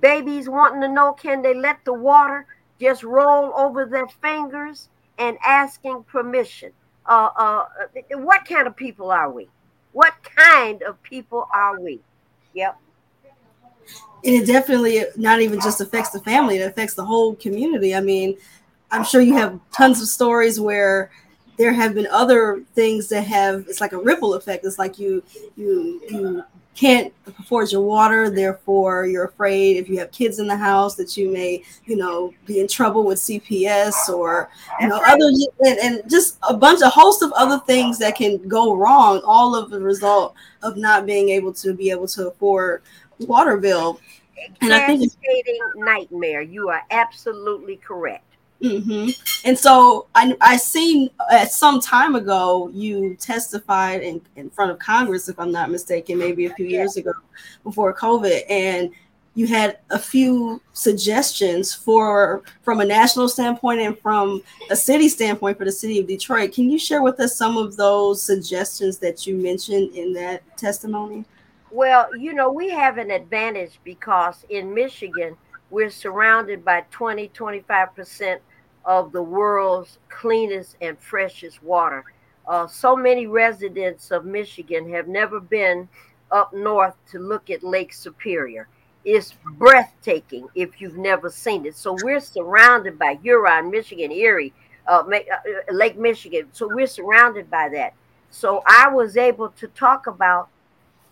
babies 0.00 0.48
wanting 0.48 0.80
to 0.80 0.88
know 0.88 1.12
can 1.12 1.42
they 1.42 1.54
let 1.54 1.84
the 1.84 1.92
water 1.92 2.46
just 2.80 3.02
roll 3.02 3.52
over 3.56 3.86
their 3.86 4.08
fingers 4.08 4.88
and 5.18 5.38
asking 5.44 6.04
permission. 6.04 6.72
Uh, 7.06 7.28
uh, 7.36 7.64
what 8.12 8.44
kind 8.46 8.66
of 8.66 8.76
people 8.76 9.10
are 9.10 9.30
we? 9.30 9.48
What 9.94 10.14
kind 10.24 10.82
of 10.82 11.00
people 11.04 11.48
are 11.54 11.80
we? 11.80 12.00
Yep. 12.52 12.76
And 14.24 14.34
it 14.34 14.46
definitely 14.46 15.04
not 15.16 15.40
even 15.40 15.60
just 15.60 15.80
affects 15.80 16.10
the 16.10 16.18
family, 16.20 16.58
it 16.58 16.66
affects 16.66 16.94
the 16.94 17.04
whole 17.04 17.36
community. 17.36 17.94
I 17.94 18.00
mean, 18.00 18.36
I'm 18.90 19.04
sure 19.04 19.20
you 19.20 19.34
have 19.34 19.60
tons 19.72 20.02
of 20.02 20.08
stories 20.08 20.58
where 20.58 21.10
there 21.58 21.72
have 21.72 21.94
been 21.94 22.08
other 22.10 22.64
things 22.74 23.08
that 23.10 23.22
have 23.22 23.66
it's 23.68 23.80
like 23.80 23.92
a 23.92 23.98
ripple 23.98 24.34
effect. 24.34 24.64
It's 24.64 24.80
like 24.80 24.98
you 24.98 25.22
you 25.56 26.02
you 26.10 26.44
can't 26.74 27.12
afford 27.26 27.70
your 27.70 27.80
water 27.80 28.28
therefore 28.28 29.06
you're 29.06 29.26
afraid 29.26 29.76
if 29.76 29.88
you 29.88 29.98
have 29.98 30.10
kids 30.10 30.38
in 30.38 30.46
the 30.46 30.56
house 30.56 30.96
that 30.96 31.16
you 31.16 31.30
may 31.32 31.62
you 31.84 31.96
know 31.96 32.34
be 32.46 32.60
in 32.60 32.66
trouble 32.66 33.04
with 33.04 33.18
cps 33.18 34.08
or 34.08 34.50
you 34.80 34.88
know 34.88 35.00
other 35.06 35.30
and, 35.64 35.78
and 35.78 36.10
just 36.10 36.38
a 36.48 36.54
bunch 36.54 36.82
of 36.82 36.92
host 36.92 37.22
of 37.22 37.32
other 37.32 37.60
things 37.60 37.98
that 37.98 38.16
can 38.16 38.36
go 38.48 38.74
wrong 38.74 39.20
all 39.24 39.54
of 39.54 39.70
the 39.70 39.80
result 39.80 40.34
of 40.62 40.76
not 40.76 41.06
being 41.06 41.28
able 41.28 41.52
to 41.52 41.72
be 41.74 41.90
able 41.90 42.08
to 42.08 42.28
afford 42.28 42.82
water 43.20 43.56
bill. 43.56 44.00
And 44.60 44.72
i 44.72 44.86
think 44.86 45.12
nightmare. 45.76 46.42
You 46.42 46.68
are 46.68 46.82
absolutely 46.90 47.76
correct 47.76 48.33
Mm-hmm. 48.64 49.10
And 49.44 49.58
so 49.58 50.06
I 50.14 50.34
I 50.40 50.56
seen 50.56 51.10
at 51.30 51.52
some 51.52 51.80
time 51.80 52.14
ago 52.14 52.70
you 52.72 53.14
testified 53.16 54.02
in, 54.02 54.22
in 54.36 54.48
front 54.50 54.70
of 54.70 54.78
Congress, 54.78 55.28
if 55.28 55.38
I'm 55.38 55.52
not 55.52 55.70
mistaken, 55.70 56.18
maybe 56.18 56.46
a 56.46 56.54
few 56.54 56.66
years 56.66 56.96
ago 56.96 57.12
before 57.62 57.94
COVID, 57.94 58.42
and 58.48 58.90
you 59.34 59.46
had 59.46 59.78
a 59.90 59.98
few 59.98 60.62
suggestions 60.72 61.74
for 61.74 62.42
from 62.62 62.80
a 62.80 62.84
national 62.84 63.28
standpoint 63.28 63.80
and 63.80 63.98
from 63.98 64.42
a 64.70 64.76
city 64.76 65.08
standpoint 65.08 65.58
for 65.58 65.64
the 65.64 65.72
city 65.72 65.98
of 65.98 66.06
Detroit. 66.06 66.52
Can 66.52 66.70
you 66.70 66.78
share 66.78 67.02
with 67.02 67.20
us 67.20 67.36
some 67.36 67.56
of 67.56 67.76
those 67.76 68.22
suggestions 68.22 68.98
that 68.98 69.26
you 69.26 69.36
mentioned 69.36 69.94
in 69.94 70.12
that 70.14 70.42
testimony? 70.56 71.24
Well, 71.70 72.16
you 72.16 72.32
know, 72.32 72.52
we 72.52 72.70
have 72.70 72.98
an 72.98 73.10
advantage 73.10 73.80
because 73.82 74.46
in 74.48 74.72
Michigan, 74.72 75.36
we're 75.70 75.90
surrounded 75.90 76.64
by 76.64 76.84
20, 76.92 77.28
25% 77.30 78.38
of 78.84 79.12
the 79.12 79.22
world's 79.22 79.98
cleanest 80.08 80.76
and 80.80 80.98
freshest 80.98 81.62
water. 81.62 82.04
Uh, 82.46 82.66
so 82.66 82.94
many 82.94 83.26
residents 83.26 84.10
of 84.10 84.24
Michigan 84.24 84.90
have 84.92 85.08
never 85.08 85.40
been 85.40 85.88
up 86.30 86.52
north 86.52 86.94
to 87.10 87.18
look 87.18 87.50
at 87.50 87.62
Lake 87.62 87.92
Superior. 87.92 88.68
It's 89.04 89.34
breathtaking 89.58 90.48
if 90.54 90.80
you've 90.80 90.96
never 90.96 91.30
seen 91.30 91.66
it. 91.66 91.76
So 91.76 91.96
we're 92.02 92.20
surrounded 92.20 92.98
by 92.98 93.18
Huron, 93.22 93.70
Michigan, 93.70 94.10
Erie, 94.10 94.52
uh, 94.86 95.02
uh, 95.08 95.72
Lake 95.72 95.98
Michigan. 95.98 96.48
So 96.52 96.68
we're 96.72 96.86
surrounded 96.86 97.50
by 97.50 97.68
that. 97.70 97.94
So 98.30 98.62
I 98.66 98.88
was 98.88 99.16
able 99.16 99.50
to 99.50 99.68
talk 99.68 100.06
about 100.06 100.48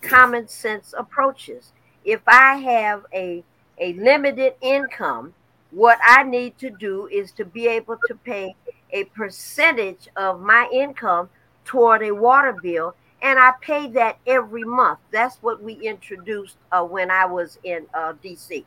common 0.01 0.49
sense 0.49 0.95
approaches. 0.97 1.73
If 2.05 2.21
I 2.27 2.57
have 2.57 3.07
a 3.15 3.45
a 3.79 3.95
limited 3.95 4.55
income, 4.61 5.35
what 5.73 5.99
I 6.03 6.23
need 6.23 6.59
to 6.59 6.71
do 6.71 7.09
is 7.09 7.33
to 7.33 7.45
be 7.45 7.67
able 7.67 7.97
to 8.07 8.15
pay 8.15 8.55
a 8.91 9.05
percentage 9.05 10.07
of 10.17 10.41
my 10.41 10.69
income 10.71 11.31
toward 11.65 12.03
a 12.03 12.13
water 12.13 12.55
bill, 12.63 12.95
and 13.23 13.39
I 13.39 13.53
pay 13.61 13.89
that 13.93 14.19
every 14.27 14.65
month. 14.65 14.99
That's 15.11 15.37
what 15.37 15.63
we 15.63 15.75
introduced 15.75 16.59
uh, 16.71 16.85
when 16.85 17.11
I 17.11 17.25
was 17.25 17.59
in 17.65 17.87
uh, 17.95 18.13
DC. 18.23 18.65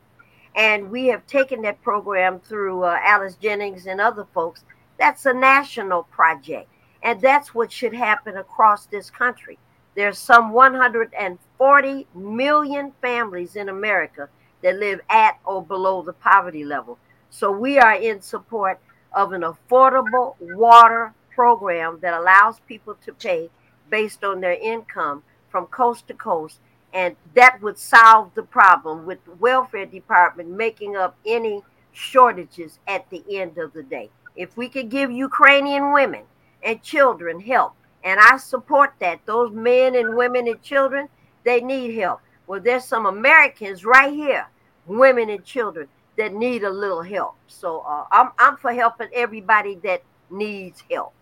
And 0.56 0.90
we 0.90 1.06
have 1.08 1.28
taken 1.28 1.62
that 1.62 1.82
program 1.84 2.40
through 2.40 2.84
uh, 2.84 2.98
Alice 3.04 3.36
Jennings 3.36 3.86
and 3.86 4.02
other 4.02 4.26
folks. 4.34 4.64
That's 4.98 5.28
a 5.28 5.34
national 5.34 6.04
project, 6.04 6.70
and 7.04 7.22
that's 7.22 7.54
what 7.54 7.72
should 7.72 7.94
happen 7.94 8.38
across 8.38 8.88
this 8.88 9.12
country. 9.12 9.60
There's 9.96 10.18
some 10.18 10.52
140 10.52 12.08
million 12.16 12.94
families 13.02 13.56
in 13.56 13.70
America 13.70 14.30
that 14.62 14.78
live 14.78 15.02
at 15.10 15.40
or 15.46 15.64
below 15.64 16.02
the 16.02 16.14
poverty 16.14 16.64
level. 16.64 16.98
So 17.30 17.52
we 17.52 17.78
are 17.78 17.96
in 17.96 18.22
support 18.22 18.80
of 19.14 19.34
an 19.34 19.42
affordable 19.42 20.36
water 20.40 21.14
program 21.34 22.00
that 22.02 22.14
allows 22.14 22.60
people 22.62 22.96
to 23.06 23.14
pay 23.14 23.50
based 23.90 24.24
on 24.24 24.42
their 24.42 24.58
income 24.60 25.24
from 25.50 25.66
coast 25.68 26.08
to 26.08 26.14
coast. 26.14 26.60
And 26.94 27.16
that 27.34 27.62
would 27.62 27.78
solve 27.78 28.32
the 28.36 28.44
problem 28.44 29.06
with 29.06 29.24
the 29.26 29.34
welfare 29.36 29.86
department 29.86 30.50
making 30.50 30.96
up 30.96 31.18
any 31.26 31.62
shortages 31.92 32.80
at 32.88 33.10
the 33.10 33.24
end 33.30 33.58
of 33.58 33.74
the 33.74 33.84
day. 33.84 34.10
If 34.36 34.58
we 34.58 34.70
could 34.70 34.90
give 34.90 35.12
Ukrainian 35.12 35.94
women 35.94 36.24
and 36.64 36.82
children 36.82 37.40
help, 37.40 37.74
and 38.04 38.20
I 38.20 38.38
support 38.38 38.94
that, 39.00 39.26
those 39.26 39.52
men 39.52 39.96
and 39.96 40.16
women 40.16 40.48
and 40.48 40.62
children, 40.62 41.10
they 41.44 41.62
need 41.62 41.98
help. 41.98 42.22
Well, 42.48 42.60
there's 42.60 42.86
some 42.86 43.06
Americans 43.06 43.86
right 43.86 44.14
here, 44.14 44.48
women 44.86 45.30
and 45.30 45.44
children, 45.44 45.88
that 46.18 46.34
need 46.34 46.64
a 46.64 46.70
little 46.70 47.02
help. 47.02 47.36
So 47.48 47.80
uh, 47.80 48.06
I'm 48.12 48.32
I'm 48.38 48.58
for 48.58 48.74
helping 48.74 49.10
everybody 49.14 49.76
that 49.84 50.04
needs 50.30 50.84
help. 50.90 51.14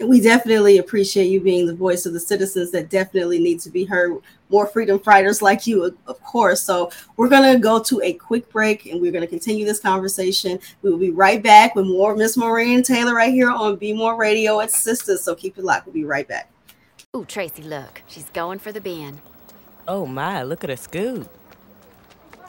And 0.00 0.08
we 0.08 0.18
definitely 0.18 0.78
appreciate 0.78 1.26
you 1.26 1.42
being 1.42 1.66
the 1.66 1.74
voice 1.74 2.06
of 2.06 2.14
the 2.14 2.20
citizens 2.20 2.70
that 2.70 2.88
definitely 2.88 3.38
need 3.38 3.60
to 3.60 3.70
be 3.70 3.84
heard. 3.84 4.16
More 4.48 4.66
freedom 4.66 4.98
fighters 4.98 5.42
like 5.42 5.66
you, 5.66 5.94
of 6.06 6.22
course. 6.22 6.62
So 6.62 6.90
we're 7.18 7.28
going 7.28 7.52
to 7.52 7.58
go 7.60 7.82
to 7.82 8.00
a 8.02 8.14
quick 8.14 8.48
break 8.48 8.86
and 8.86 8.98
we're 8.98 9.12
going 9.12 9.20
to 9.20 9.28
continue 9.28 9.66
this 9.66 9.78
conversation. 9.78 10.58
We 10.80 10.90
will 10.90 10.98
be 10.98 11.10
right 11.10 11.42
back 11.42 11.74
with 11.74 11.86
more 11.86 12.16
Miss 12.16 12.38
Maureen 12.38 12.82
Taylor 12.82 13.14
right 13.14 13.32
here 13.32 13.50
on 13.50 13.76
Be 13.76 13.92
More 13.92 14.16
Radio 14.16 14.60
at 14.60 14.70
Sistas. 14.70 15.18
So 15.18 15.34
keep 15.34 15.58
it 15.58 15.64
locked. 15.64 15.84
We'll 15.84 15.92
be 15.92 16.04
right 16.04 16.26
back. 16.26 16.50
Ooh, 17.14 17.26
Tracy, 17.26 17.62
look. 17.62 18.00
She's 18.06 18.30
going 18.30 18.58
for 18.58 18.72
the 18.72 18.80
bin. 18.80 19.20
Oh 19.92 20.06
my, 20.06 20.44
look 20.44 20.62
at 20.62 20.70
her 20.70 20.76
scoop. 20.76 21.28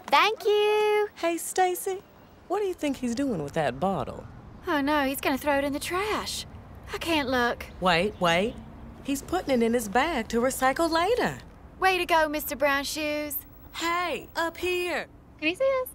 Thank 0.05 0.45
you. 0.45 1.09
Hey, 1.15 1.37
Stacy, 1.37 2.03
what 2.47 2.59
do 2.59 2.65
you 2.67 2.75
think 2.75 2.97
he's 2.97 3.15
doing 3.15 3.41
with 3.41 3.53
that 3.53 3.79
bottle? 3.79 4.25
Oh 4.67 4.79
no, 4.79 5.05
he's 5.05 5.19
gonna 5.19 5.39
throw 5.39 5.57
it 5.57 5.63
in 5.63 5.73
the 5.73 5.79
trash. 5.79 6.45
I 6.93 6.99
can't 6.99 7.29
look. 7.29 7.65
Wait, 7.79 8.13
wait. 8.19 8.53
He's 9.03 9.23
putting 9.23 9.49
it 9.55 9.65
in 9.65 9.73
his 9.73 9.89
bag 9.89 10.27
to 10.27 10.39
recycle 10.39 10.87
later. 10.91 11.39
Way 11.79 11.97
to 11.97 12.05
go, 12.05 12.29
Mr. 12.29 12.55
Brown 12.55 12.83
Shoes. 12.83 13.37
Hey, 13.73 14.29
up 14.35 14.55
here. 14.55 15.07
Can 15.39 15.47
you 15.49 15.55
see 15.55 15.81
us? 15.81 15.87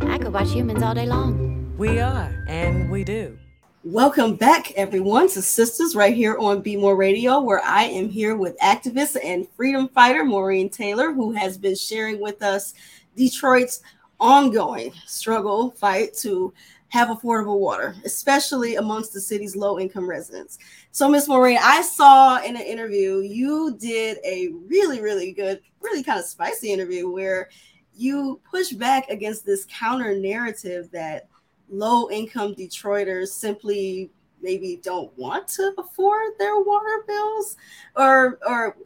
I 0.00 0.16
could 0.16 0.32
watch 0.32 0.50
humans 0.50 0.82
all 0.82 0.94
day 0.94 1.04
long. 1.04 1.74
We 1.76 2.00
are, 2.00 2.42
and 2.48 2.90
we 2.90 3.04
do. 3.04 3.38
Welcome 3.84 4.34
back, 4.34 4.72
everyone, 4.72 5.28
to 5.28 5.38
Sistas 5.38 5.94
right 5.94 6.12
here 6.12 6.36
on 6.38 6.62
Be 6.62 6.76
More 6.76 6.96
Radio, 6.96 7.38
where 7.38 7.64
I 7.64 7.84
am 7.84 8.08
here 8.08 8.34
with 8.34 8.58
activist 8.58 9.16
and 9.22 9.48
freedom 9.56 9.86
fighter 9.90 10.24
Maureen 10.24 10.68
Taylor, 10.68 11.12
who 11.12 11.30
has 11.30 11.56
been 11.56 11.76
sharing 11.76 12.20
with 12.20 12.42
us 12.42 12.74
Detroit's 13.16 13.82
ongoing 14.18 14.92
struggle 15.06 15.70
fight 15.70 16.12
to 16.14 16.52
have 16.88 17.06
affordable 17.06 17.60
water, 17.60 17.94
especially 18.04 18.74
amongst 18.74 19.12
the 19.12 19.20
city's 19.20 19.54
low 19.54 19.78
income 19.78 20.10
residents. 20.10 20.58
So, 20.90 21.08
Miss 21.08 21.28
Maureen, 21.28 21.58
I 21.62 21.82
saw 21.82 22.42
in 22.42 22.56
an 22.56 22.62
interview 22.62 23.18
you 23.18 23.76
did 23.78 24.18
a 24.24 24.48
really, 24.66 25.00
really 25.00 25.30
good, 25.30 25.60
really 25.80 26.02
kind 26.02 26.18
of 26.18 26.26
spicy 26.26 26.72
interview 26.72 27.08
where 27.08 27.48
you 27.94 28.40
push 28.50 28.72
back 28.72 29.08
against 29.08 29.46
this 29.46 29.66
counter 29.70 30.18
narrative 30.18 30.90
that 30.90 31.28
low 31.70 32.10
income 32.10 32.54
Detroiters 32.54 33.28
simply 33.28 34.10
maybe 34.42 34.80
don't 34.82 35.16
want 35.18 35.48
to 35.48 35.72
afford 35.78 36.32
their 36.38 36.60
water 36.60 37.04
bills 37.06 37.56
or 37.96 38.38
or 38.46 38.76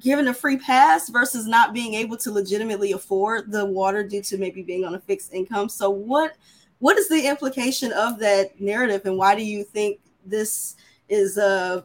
given 0.00 0.28
a 0.28 0.34
free 0.34 0.56
pass 0.56 1.08
versus 1.08 1.46
not 1.46 1.72
being 1.72 1.94
able 1.94 2.16
to 2.16 2.32
legitimately 2.32 2.92
afford 2.92 3.52
the 3.52 3.64
water 3.64 4.02
due 4.02 4.22
to 4.22 4.36
maybe 4.36 4.62
being 4.62 4.84
on 4.84 4.94
a 4.94 5.00
fixed 5.00 5.32
income. 5.32 5.68
So 5.68 5.90
what 5.90 6.36
what 6.78 6.98
is 6.98 7.08
the 7.08 7.26
implication 7.26 7.92
of 7.92 8.18
that 8.18 8.60
narrative 8.60 9.02
and 9.04 9.16
why 9.16 9.34
do 9.34 9.44
you 9.44 9.64
think 9.64 10.00
this 10.24 10.76
is 11.08 11.38
uh 11.38 11.82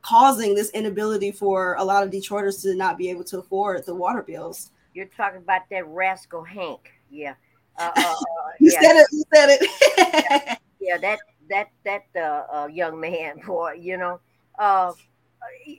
causing 0.00 0.54
this 0.54 0.70
inability 0.70 1.30
for 1.30 1.74
a 1.74 1.84
lot 1.84 2.02
of 2.02 2.10
Detroiters 2.10 2.60
to 2.62 2.74
not 2.74 2.98
be 2.98 3.08
able 3.08 3.24
to 3.24 3.38
afford 3.38 3.84
the 3.86 3.94
water 3.94 4.22
bills? 4.22 4.70
You're 4.94 5.06
talking 5.06 5.38
about 5.38 5.62
that 5.70 5.86
rascal 5.86 6.42
Hank. 6.42 6.90
Yeah. 7.10 7.34
Uh, 7.78 7.90
uh, 7.96 8.00
uh, 8.00 8.14
you 8.60 8.70
yeah. 8.72 8.80
said 8.80 8.96
it. 8.96 9.06
You 9.12 9.24
said 9.34 9.48
it. 9.50 9.70
yeah, 9.98 10.56
yeah, 10.80 10.98
that 10.98 11.18
that 11.48 11.68
that 11.84 12.04
uh, 12.16 12.44
uh, 12.54 12.66
young 12.66 13.00
man, 13.00 13.40
boy. 13.46 13.72
You 13.80 13.96
know, 13.96 14.20
uh, 14.58 14.92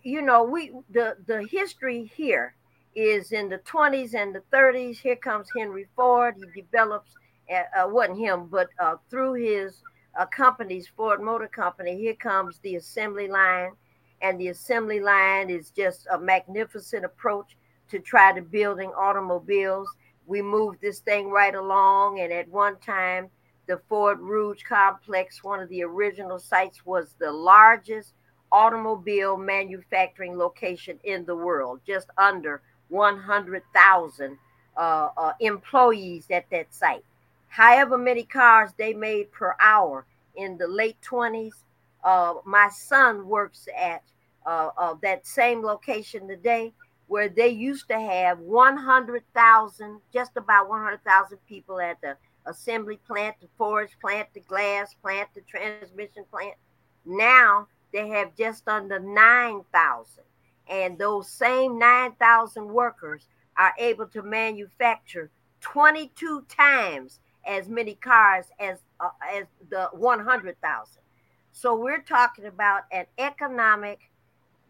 you 0.03 0.21
know, 0.21 0.43
we 0.43 0.71
the 0.89 1.17
the 1.25 1.47
history 1.49 2.11
here 2.15 2.55
is 2.95 3.31
in 3.31 3.49
the 3.49 3.59
20s 3.59 4.13
and 4.13 4.35
the 4.35 4.43
30s. 4.51 4.97
Here 4.97 5.15
comes 5.15 5.47
Henry 5.55 5.87
Ford. 5.95 6.35
He 6.53 6.61
develops, 6.61 7.11
uh, 7.51 7.87
wasn't 7.87 8.19
him, 8.19 8.47
but 8.47 8.69
uh, 8.79 8.95
through 9.09 9.33
his 9.33 9.81
uh, 10.17 10.25
companies, 10.27 10.87
Ford 10.95 11.21
Motor 11.21 11.47
Company, 11.47 11.97
here 11.97 12.15
comes 12.15 12.59
the 12.59 12.75
assembly 12.75 13.27
line. 13.27 13.71
And 14.21 14.39
the 14.39 14.49
assembly 14.49 14.99
line 14.99 15.49
is 15.49 15.69
just 15.71 16.07
a 16.11 16.17
magnificent 16.17 17.03
approach 17.03 17.57
to 17.89 17.99
try 17.99 18.31
to 18.31 18.41
building 18.41 18.91
automobiles 18.95 19.89
we 20.27 20.41
moved 20.41 20.81
this 20.81 20.99
thing 20.99 21.29
right 21.29 21.55
along. 21.55 22.19
And 22.19 22.31
at 22.31 22.47
one 22.49 22.77
time, 22.77 23.29
the 23.67 23.81
Ford 23.89 24.19
Rouge 24.19 24.63
complex, 24.63 25.43
one 25.43 25.59
of 25.59 25.69
the 25.69 25.83
original 25.83 26.39
sites, 26.39 26.85
was 26.85 27.15
the 27.19 27.31
largest 27.31 28.13
automobile 28.51 29.37
manufacturing 29.37 30.37
location 30.37 30.99
in 31.03 31.25
the 31.25 31.35
world, 31.35 31.79
just 31.87 32.07
under 32.17 32.61
100,000 32.89 34.37
uh, 34.75 34.79
uh, 35.17 35.33
employees 35.39 36.27
at 36.29 36.49
that 36.51 36.73
site. 36.73 37.03
However 37.47 37.97
many 37.97 38.23
cars 38.23 38.71
they 38.77 38.93
made 38.93 39.31
per 39.31 39.55
hour 39.59 40.05
in 40.35 40.57
the 40.57 40.67
late 40.67 40.97
20s. 41.01 41.53
Uh, 42.03 42.35
my 42.45 42.69
son 42.69 43.27
works 43.27 43.67
at 43.79 44.03
uh, 44.45 44.93
that 45.01 45.25
same 45.25 45.61
location 45.63 46.27
today 46.27 46.73
where 47.07 47.29
they 47.29 47.49
used 47.49 47.87
to 47.89 47.99
have 47.99 48.39
100,000, 48.39 49.99
just 50.11 50.31
about 50.35 50.69
100,000 50.69 51.37
people 51.47 51.79
at 51.79 51.99
the 52.01 52.15
assembly 52.45 52.99
plant, 53.07 53.35
the 53.41 53.47
forge 53.57 53.97
plant, 53.99 54.27
the 54.33 54.39
glass 54.41 54.93
plant, 55.01 55.29
the 55.33 55.41
transmission 55.41 56.23
plant. 56.31 56.55
Now 57.05 57.67
they 57.91 58.07
have 58.09 58.35
just 58.35 58.67
under 58.67 58.99
9,000. 58.99 60.23
And 60.69 60.97
those 60.97 61.29
same 61.29 61.77
9,000 61.77 62.67
workers 62.67 63.27
are 63.57 63.73
able 63.77 64.07
to 64.07 64.21
manufacture 64.21 65.29
22 65.61 66.45
times 66.49 67.19
as 67.45 67.67
many 67.69 67.95
cars 67.95 68.45
as, 68.59 68.79
uh, 68.99 69.09
as 69.33 69.45
the 69.69 69.89
100,000. 69.93 71.03
So 71.51 71.75
we're 71.75 72.01
talking 72.01 72.45
about 72.45 72.83
an 72.91 73.05
economic 73.17 73.99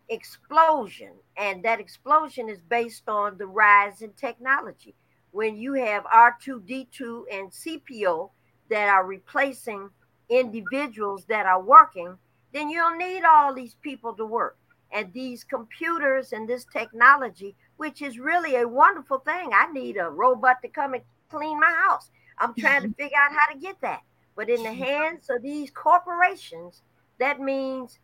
explosion. 0.10 1.12
And 1.38 1.64
that 1.64 1.80
explosion 1.80 2.50
is 2.50 2.62
based 2.62 3.08
on 3.08 3.38
the 3.38 3.48
rise 3.48 4.02
in 4.02 4.12
technology. 4.14 4.96
When 5.32 5.58
you 5.58 5.74
have 5.74 6.04
R2D2 6.06 7.24
and 7.32 7.52
CPO 7.52 8.30
that 8.70 8.90
are 8.90 9.06
replacing 9.06 9.90
individuals 10.30 11.26
that 11.26 11.46
are 11.46 11.62
working, 11.62 12.18
then 12.54 12.70
you'll 12.70 12.96
need 12.96 13.24
all 13.24 13.54
these 13.54 13.76
people 13.82 14.14
to 14.14 14.26
work. 14.26 14.58
And 14.92 15.12
these 15.12 15.44
computers 15.44 16.34
and 16.34 16.48
this 16.48 16.66
technology, 16.72 17.56
which 17.78 18.04
is 18.04 18.20
really 18.20 18.58
a 18.58 18.68
wonderful 18.68 19.20
thing. 19.20 19.50
I 19.52 19.72
need 19.72 19.98
a 19.98 20.10
robot 20.10 20.62
to 20.62 20.68
come 20.68 20.94
and 20.94 21.04
clean 21.30 21.60
my 21.60 21.74
house. 21.88 22.12
I'm 22.38 22.54
trying 22.54 22.84
to 22.84 22.88
mm-hmm. 22.90 23.02
figure 23.02 23.18
out 23.18 23.32
how 23.32 23.54
to 23.54 23.60
get 23.60 23.82
that. 23.82 24.02
But 24.36 24.50
in 24.50 24.62
the 24.62 24.74
hands 24.74 25.30
of 25.30 25.42
these 25.42 25.72
corporations, 25.72 26.82
that 27.20 27.40
means 27.40 28.00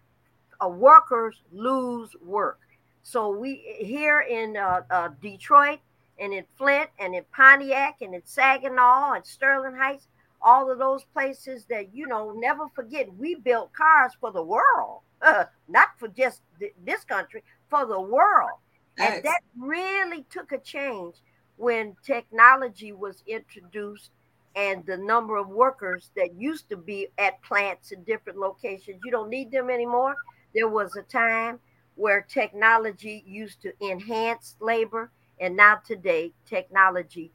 uh, 0.63 0.67
workers 0.67 1.41
lose 1.51 2.15
work. 2.21 2.59
So 3.03 3.29
we 3.29 3.75
here 3.79 4.21
in 4.21 4.57
uh, 4.57 4.81
uh, 4.89 5.09
Detroit 5.21 5.79
and 6.19 6.33
in 6.33 6.45
Flint 6.57 6.89
and 6.99 7.15
in 7.15 7.23
Pontiac 7.33 7.97
and 8.01 8.13
in 8.13 8.21
Saginaw 8.25 9.13
and 9.13 9.25
Sterling 9.25 9.75
Heights, 9.75 10.07
all 10.41 10.69
of 10.71 10.77
those 10.77 11.03
places 11.13 11.65
that 11.69 11.93
you 11.93 12.07
know 12.07 12.33
never 12.35 12.67
forget 12.75 13.13
we 13.15 13.35
built 13.35 13.73
cars 13.73 14.13
for 14.19 14.31
the 14.31 14.43
world, 14.43 15.01
not 15.67 15.89
for 15.97 16.07
just 16.09 16.41
th- 16.59 16.73
this 16.85 17.03
country, 17.03 17.43
for 17.69 17.85
the 17.85 17.99
world. 17.99 18.59
Nice. 18.97 19.15
And 19.15 19.23
that 19.23 19.41
really 19.57 20.25
took 20.29 20.51
a 20.51 20.57
change 20.57 21.15
when 21.57 21.95
technology 22.05 22.91
was 22.91 23.23
introduced 23.27 24.11
and 24.55 24.85
the 24.85 24.97
number 24.97 25.37
of 25.37 25.47
workers 25.47 26.11
that 26.15 26.33
used 26.35 26.69
to 26.69 26.77
be 26.77 27.07
at 27.17 27.41
plants 27.43 27.91
in 27.91 28.03
different 28.03 28.39
locations, 28.39 28.99
you 29.03 29.11
don't 29.11 29.29
need 29.29 29.51
them 29.51 29.69
anymore. 29.69 30.15
There 30.53 30.67
was 30.67 30.95
a 30.95 31.03
time 31.03 31.59
where 31.95 32.21
technology 32.21 33.23
used 33.27 33.61
to 33.61 33.73
enhance 33.81 34.55
labor, 34.59 35.11
and 35.39 35.55
now 35.55 35.75
today, 35.85 36.33
technology 36.45 37.31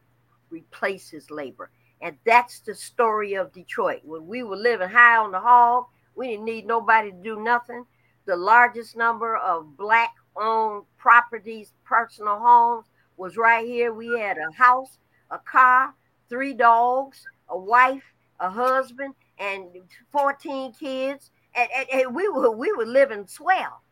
replaces 0.50 1.30
labor. 1.30 1.70
And 2.00 2.16
that's 2.24 2.60
the 2.60 2.74
story 2.74 3.34
of 3.34 3.52
Detroit. 3.52 4.00
When 4.04 4.26
we 4.26 4.42
were 4.42 4.56
living 4.56 4.88
high 4.88 5.16
on 5.16 5.32
the 5.32 5.40
hog, 5.40 5.86
we 6.14 6.28
didn't 6.28 6.44
need 6.44 6.66
nobody 6.66 7.10
to 7.10 7.16
do 7.16 7.40
nothing. 7.40 7.84
The 8.26 8.36
largest 8.36 8.96
number 8.96 9.36
of 9.36 9.76
black 9.76 10.14
owned 10.36 10.84
properties, 10.98 11.72
personal 11.84 12.38
homes, 12.38 12.86
was 13.16 13.36
right 13.36 13.66
here. 13.66 13.92
We 13.92 14.18
had 14.18 14.38
a 14.38 14.52
house, 14.52 14.98
a 15.30 15.38
car, 15.38 15.94
three 16.28 16.54
dogs, 16.54 17.24
a 17.48 17.58
wife, 17.58 18.02
a 18.40 18.50
husband, 18.50 19.14
and 19.38 19.66
14 20.10 20.72
kids. 20.72 21.30
And, 21.54 21.68
and, 21.76 21.86
and 21.90 22.14
we 22.14 22.28
were 22.28 22.50
we 22.50 22.72
were 22.72 22.86
living 22.86 23.26
swell. 23.26 23.82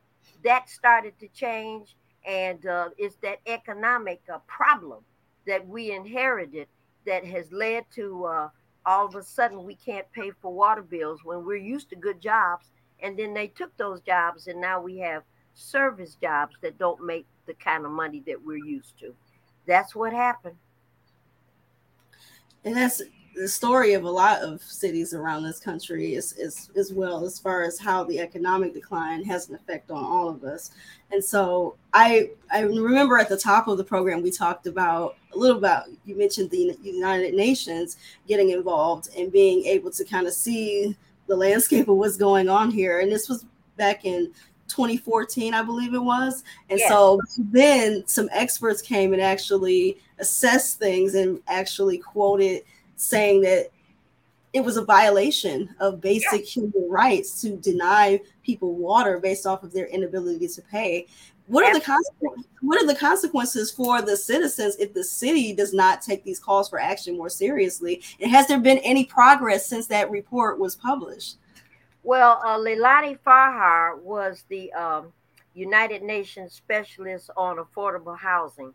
That 0.45 0.69
started 0.69 1.19
to 1.21 1.29
change, 1.29 1.97
and 2.27 2.67
uh, 2.67 2.91
it's 2.99 3.17
that 3.23 3.39
economic 3.47 4.21
uh, 4.33 4.39
problem 4.47 5.05
that 5.47 5.67
we 5.67 5.93
inherited 5.93 6.69
that 7.07 7.25
has 7.25 7.51
led 7.53 7.85
to 7.95 8.25
uh, 8.25 8.49
all 8.87 9.07
of 9.07 9.15
a 9.15 9.23
sudden 9.23 9.65
we 9.65 9.75
can't 9.75 10.11
pay 10.13 10.31
for 10.41 10.53
water 10.53 10.83
bills 10.83 11.21
when 11.25 11.45
we're 11.45 11.57
used 11.57 11.91
to 11.91 11.97
good 11.97 12.21
jobs, 12.21 12.67
and 13.01 13.19
then 13.19 13.35
they 13.35 13.47
took 13.47 13.77
those 13.77 14.01
jobs, 14.01 14.49
and 14.49 14.61
now 14.61 14.81
we 14.81 14.99
have 14.99 15.23
service 15.55 16.17
jobs 16.21 16.57
that 16.63 16.79
don't 16.79 17.05
make 17.05 17.27
the 17.47 17.55
kind 17.55 17.85
of 17.85 17.91
money 17.93 18.23
that 18.27 18.43
we're 18.43 18.65
used 18.65 18.99
to. 18.99 19.15
That's 19.67 19.95
what 19.95 20.13
happened 20.13 20.57
and 22.65 22.77
that's 22.77 23.03
the 23.35 23.49
story 23.49 23.95
of 23.95 24.05
a 24.05 24.11
lot 24.11 24.43
of 24.43 24.63
cities 24.63 25.15
around 25.15 25.43
this 25.43 25.59
country 25.59 26.15
is, 26.15 26.33
is 26.35 26.71
as 26.77 26.93
well 26.93 27.25
as 27.25 27.39
far 27.39 27.63
as 27.63 27.79
how 27.79 28.05
the 28.05 28.19
economic 28.19 28.75
decline 28.75 29.25
has 29.25 29.49
an 29.49 29.55
effect 29.55 29.91
on 29.91 30.03
all 30.03 30.29
of 30.29 30.45
us 30.45 30.73
and 31.11 31.23
so 31.25 31.75
i 31.93 32.31
i 32.53 32.61
remember 32.61 33.19
at 33.19 33.29
the 33.29 33.37
top 33.37 33.69
of 33.69 33.79
the 33.79 33.85
program 33.85 34.23
we 34.23 34.31
talked 34.31 34.67
about 34.67 35.17
a 35.35 35.39
little 35.39 35.59
about 35.59 35.85
you 36.05 36.17
mentioned 36.17 36.51
the 36.51 36.77
united 36.83 37.35
nations 37.35 37.97
getting 38.29 38.51
involved 38.51 39.09
and 39.17 39.33
being 39.33 39.65
able 39.65 39.91
to 39.91 40.05
kind 40.05 40.27
of 40.27 40.33
see 40.33 40.97
the 41.27 41.37
landscape 41.37 41.89
of 41.89 41.97
what's 41.97 42.17
going 42.17 42.49
on 42.49 42.71
here 42.71 43.01
and 43.01 43.11
this 43.11 43.29
was 43.29 43.47
back 43.77 44.05
in 44.05 44.31
2014, 44.69 45.55
I 45.55 45.63
believe 45.63 45.93
it 45.93 46.03
was. 46.03 46.45
And 46.71 46.79
yes. 46.79 46.89
so 46.89 47.21
then 47.37 48.07
some 48.07 48.29
experts 48.33 48.81
came 48.81 49.13
and 49.13 49.21
actually 49.21 49.99
assessed 50.19 50.79
things 50.79 51.15
and 51.15 51.41
actually 51.47 51.99
quoted 51.99 52.63
saying 53.03 53.43
that 53.43 53.69
it 54.53 54.63
was 54.63 54.77
a 54.77 54.85
violation 54.85 55.75
of 55.81 56.01
basic 56.01 56.41
yeah. 56.41 56.63
human 56.63 56.91
rights 56.91 57.41
to 57.41 57.57
deny 57.57 58.21
people 58.43 58.75
water 58.75 59.19
based 59.19 59.47
off 59.47 59.63
of 59.63 59.73
their 59.73 59.87
inability 59.87 60.47
to 60.47 60.63
pay. 60.63 61.07
What 61.47 61.65
are 61.65 61.75
the 61.75 61.85
consequences? 61.85 62.47
What 62.61 62.83
are 62.83 62.87
the 62.87 62.95
consequences 62.95 63.71
for 63.71 64.01
the 64.01 64.17
citizens 64.17 64.77
if 64.77 64.95
the 64.95 65.03
city 65.03 65.53
does 65.53 65.75
not 65.75 66.01
take 66.01 66.23
these 66.23 66.39
calls 66.39 66.69
for 66.69 66.79
action 66.79 67.17
more 67.17 67.29
seriously? 67.29 68.03
And 68.21 68.31
has 68.31 68.47
there 68.47 68.61
been 68.61 68.79
any 68.79 69.05
progress 69.05 69.67
since 69.67 69.87
that 69.89 70.11
report 70.11 70.59
was 70.59 70.77
published? 70.77 71.39
Well, 72.05 72.41
uh, 72.45 72.59
Leilani 72.59 73.19
Farha 73.27 74.01
was 74.01 74.45
the 74.49 74.73
um, 74.73 75.13
United 75.55 76.03
Nations 76.03 76.53
specialist 76.53 77.31
on 77.37 77.57
affordable 77.57 78.19
housing, 78.19 78.73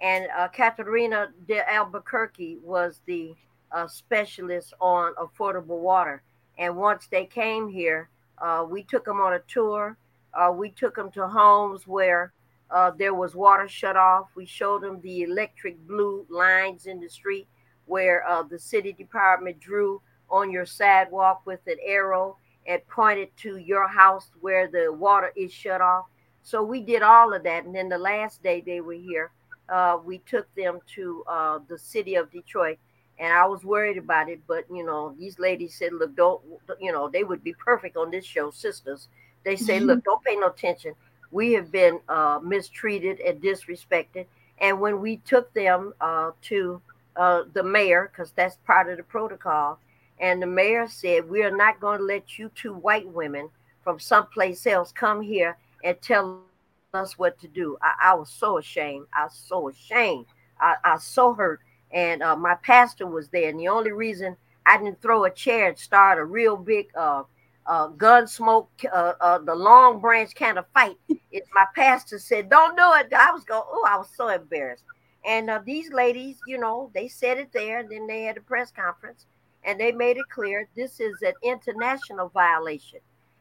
and 0.00 0.26
uh, 0.36 0.48
Catarina 0.48 1.28
de 1.46 1.68
Albuquerque 1.70 2.58
was 2.62 3.00
the 3.06 3.34
uh, 3.72 3.86
specialist 3.86 4.74
on 4.80 5.14
affordable 5.14 5.78
water. 5.78 6.22
And 6.58 6.76
once 6.76 7.06
they 7.10 7.24
came 7.24 7.68
here, 7.68 8.08
uh, 8.38 8.66
we 8.68 8.82
took 8.82 9.04
them 9.04 9.20
on 9.20 9.34
a 9.34 9.40
tour. 9.48 9.96
Uh, 10.34 10.52
we 10.52 10.70
took 10.70 10.94
them 10.94 11.10
to 11.12 11.26
homes 11.26 11.86
where 11.86 12.32
uh, 12.70 12.90
there 12.90 13.14
was 13.14 13.34
water 13.34 13.68
shut 13.68 13.96
off. 13.96 14.28
We 14.34 14.46
showed 14.46 14.82
them 14.82 15.00
the 15.00 15.22
electric 15.22 15.78
blue 15.86 16.26
lines 16.28 16.86
in 16.86 17.00
the 17.00 17.08
street 17.08 17.48
where 17.86 18.26
uh, 18.28 18.42
the 18.42 18.58
city 18.58 18.92
department 18.92 19.58
drew 19.60 20.02
on 20.30 20.50
your 20.50 20.66
sidewalk 20.66 21.42
with 21.46 21.60
an 21.66 21.78
arrow 21.82 22.36
and 22.66 22.86
pointed 22.88 23.34
to 23.38 23.56
your 23.56 23.88
house 23.88 24.30
where 24.40 24.68
the 24.68 24.92
water 24.92 25.32
is 25.36 25.52
shut 25.52 25.80
off. 25.80 26.04
So 26.42 26.62
we 26.62 26.82
did 26.82 27.02
all 27.02 27.32
of 27.32 27.42
that. 27.44 27.64
And 27.64 27.74
then 27.74 27.88
the 27.88 27.98
last 27.98 28.42
day 28.42 28.60
they 28.60 28.82
were 28.82 28.92
here, 28.92 29.30
uh, 29.70 29.98
we 30.04 30.18
took 30.18 30.52
them 30.54 30.80
to 30.94 31.24
the 31.68 31.78
city 31.78 32.14
of 32.14 32.30
Detroit. 32.30 32.78
And 33.18 33.32
I 33.32 33.46
was 33.46 33.64
worried 33.64 33.98
about 33.98 34.28
it, 34.28 34.40
but 34.46 34.64
you 34.72 34.84
know, 34.84 35.14
these 35.18 35.38
ladies 35.38 35.74
said, 35.74 35.92
"Look, 35.92 36.14
don't 36.16 36.40
you 36.80 36.92
know? 36.92 37.08
They 37.08 37.24
would 37.24 37.42
be 37.42 37.54
perfect 37.54 37.96
on 37.96 38.10
this 38.10 38.24
show, 38.24 38.50
sisters." 38.50 39.08
They 39.44 39.56
say, 39.56 39.78
mm-hmm. 39.78 39.86
"Look, 39.86 40.04
don't 40.04 40.24
pay 40.24 40.36
no 40.36 40.48
attention. 40.48 40.94
We 41.30 41.52
have 41.52 41.70
been 41.72 42.00
uh, 42.08 42.40
mistreated 42.42 43.20
and 43.20 43.42
disrespected." 43.42 44.26
And 44.60 44.80
when 44.80 45.00
we 45.00 45.18
took 45.18 45.52
them 45.54 45.94
uh, 46.00 46.32
to 46.42 46.80
uh, 47.16 47.42
the 47.52 47.62
mayor, 47.62 48.10
because 48.12 48.32
that's 48.32 48.56
part 48.66 48.88
of 48.88 48.96
the 48.96 49.02
protocol, 49.02 49.78
and 50.20 50.42
the 50.42 50.46
mayor 50.46 50.88
said, 50.88 51.28
We 51.28 51.42
are 51.42 51.56
not 51.56 51.80
going 51.80 51.98
to 51.98 52.04
let 52.04 52.38
you 52.38 52.50
two 52.54 52.74
white 52.74 53.08
women 53.08 53.48
from 53.82 54.00
someplace 54.00 54.66
else 54.66 54.92
come 54.92 55.20
here 55.20 55.56
and 55.84 56.00
tell 56.02 56.42
us 56.94 57.18
what 57.18 57.38
to 57.40 57.48
do. 57.48 57.76
I, 57.82 58.10
I 58.12 58.14
was 58.14 58.30
so 58.30 58.58
ashamed. 58.58 59.06
I 59.14 59.24
was 59.24 59.42
so 59.46 59.68
ashamed. 59.68 60.26
I, 60.60 60.74
I 60.84 60.94
was 60.94 61.04
so 61.04 61.34
hurt. 61.34 61.60
And 61.92 62.22
uh, 62.22 62.36
my 62.36 62.54
pastor 62.56 63.06
was 63.06 63.28
there. 63.28 63.48
And 63.48 63.58
the 63.58 63.68
only 63.68 63.92
reason 63.92 64.36
I 64.66 64.76
didn't 64.76 65.00
throw 65.00 65.24
a 65.24 65.30
chair 65.30 65.68
and 65.68 65.78
start 65.78 66.18
a 66.18 66.24
real 66.24 66.56
big 66.56 66.88
uh, 66.96 67.22
uh, 67.66 67.88
gun 67.88 68.26
smoke, 68.26 68.70
uh, 68.92 69.12
uh, 69.20 69.38
the 69.38 69.54
long 69.54 70.00
branch 70.00 70.34
kind 70.34 70.58
of 70.58 70.66
fight 70.74 70.96
is 71.32 71.42
my 71.54 71.66
pastor 71.74 72.18
said, 72.18 72.50
Don't 72.50 72.76
do 72.76 72.92
it. 72.94 73.12
I 73.12 73.30
was 73.30 73.44
going, 73.44 73.62
Oh, 73.66 73.86
I 73.88 73.96
was 73.96 74.08
so 74.16 74.28
embarrassed. 74.28 74.84
And 75.24 75.50
uh, 75.50 75.60
these 75.64 75.92
ladies, 75.92 76.36
you 76.46 76.58
know, 76.58 76.90
they 76.94 77.08
said 77.08 77.38
it 77.38 77.52
there. 77.52 77.80
And 77.80 77.90
then 77.90 78.06
they 78.06 78.22
had 78.22 78.36
a 78.36 78.40
press 78.40 78.70
conference 78.70 79.26
and 79.64 79.78
they 79.78 79.92
made 79.92 80.16
it 80.16 80.28
clear 80.30 80.68
this 80.76 81.00
is 81.00 81.20
an 81.22 81.34
international 81.42 82.28
violation. 82.28 83.00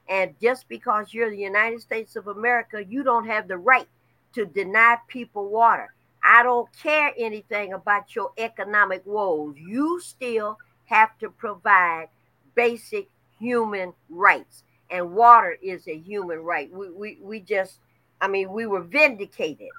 And 0.10 0.34
just 0.42 0.68
because 0.68 1.14
you're 1.14 1.30
the 1.30 1.38
United 1.38 1.82
States 1.82 2.16
of 2.16 2.28
America, 2.28 2.84
you 2.84 3.04
don't 3.04 3.28
have 3.28 3.48
the 3.48 3.58
right 3.58 3.88
to 4.34 4.46
deny 4.46 4.98
people 5.08 5.50
water. 5.50 5.94
I 6.28 6.44
don't 6.44 6.68
care 6.84 7.14
anything 7.18 7.72
about 7.72 8.14
your 8.14 8.32
economic 8.38 9.02
woes. 9.06 9.56
You 9.58 10.02
still 10.02 10.58
have 10.86 11.18
to 11.20 11.30
provide 11.30 12.10
basic 12.54 13.08
human 13.40 13.94
rights. 14.10 14.64
And 14.90 15.14
water 15.14 15.58
is 15.62 15.88
a 15.88 15.98
human 15.98 16.40
right. 16.40 16.70
We, 16.70 16.90
we, 16.90 17.18
we 17.22 17.40
just, 17.40 17.80
I 18.20 18.28
mean, 18.28 18.52
we 18.52 18.66
were 18.66 18.82
vindicated. 18.82 19.70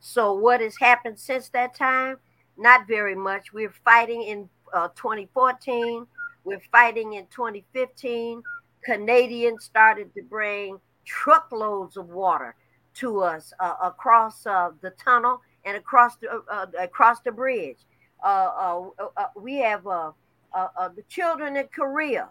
So, 0.00 0.34
what 0.34 0.60
has 0.60 0.76
happened 0.76 1.18
since 1.18 1.48
that 1.50 1.76
time? 1.76 2.16
Not 2.56 2.88
very 2.88 3.14
much. 3.14 3.52
We're 3.52 3.74
fighting 3.84 4.22
in 4.22 4.48
uh, 4.72 4.88
2014. 4.96 6.06
We're 6.42 6.60
fighting 6.72 7.14
in 7.14 7.26
2015. 7.26 8.42
Canadians 8.84 9.64
started 9.64 10.12
to 10.14 10.22
bring 10.22 10.78
truckloads 11.04 11.96
of 11.96 12.08
water 12.08 12.56
to 12.94 13.20
us 13.20 13.52
uh, 13.60 13.74
across 13.82 14.44
uh, 14.46 14.70
the 14.80 14.90
tunnel 14.90 15.40
and 15.64 15.76
across 15.76 16.16
the 16.16 16.30
uh, 16.30 16.40
uh, 16.48 16.66
across 16.78 17.20
the 17.20 17.32
bridge. 17.32 17.78
Uh, 18.22 18.26
uh, 18.26 18.88
uh, 18.98 19.08
uh 19.16 19.26
we 19.36 19.56
have 19.56 19.84
the 19.84 21.04
children 21.08 21.56
in 21.56 21.66
Korea 21.68 22.28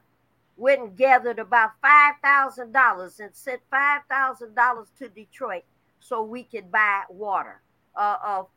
went 0.56 0.82
and 0.82 0.96
gathered 0.96 1.40
about 1.40 1.72
five 1.82 2.16
thousand 2.24 2.72
dollars 2.72 3.20
and 3.20 3.36
sent 3.36 3.62
five 3.70 4.02
thousand 4.10 4.56
dollars 4.56 4.88
to 5.00 5.10
Detroit 5.10 5.64
so 6.00 6.24
we 6.24 6.44
could 6.44 6.72
buy 6.72 7.04
water. 7.10 7.62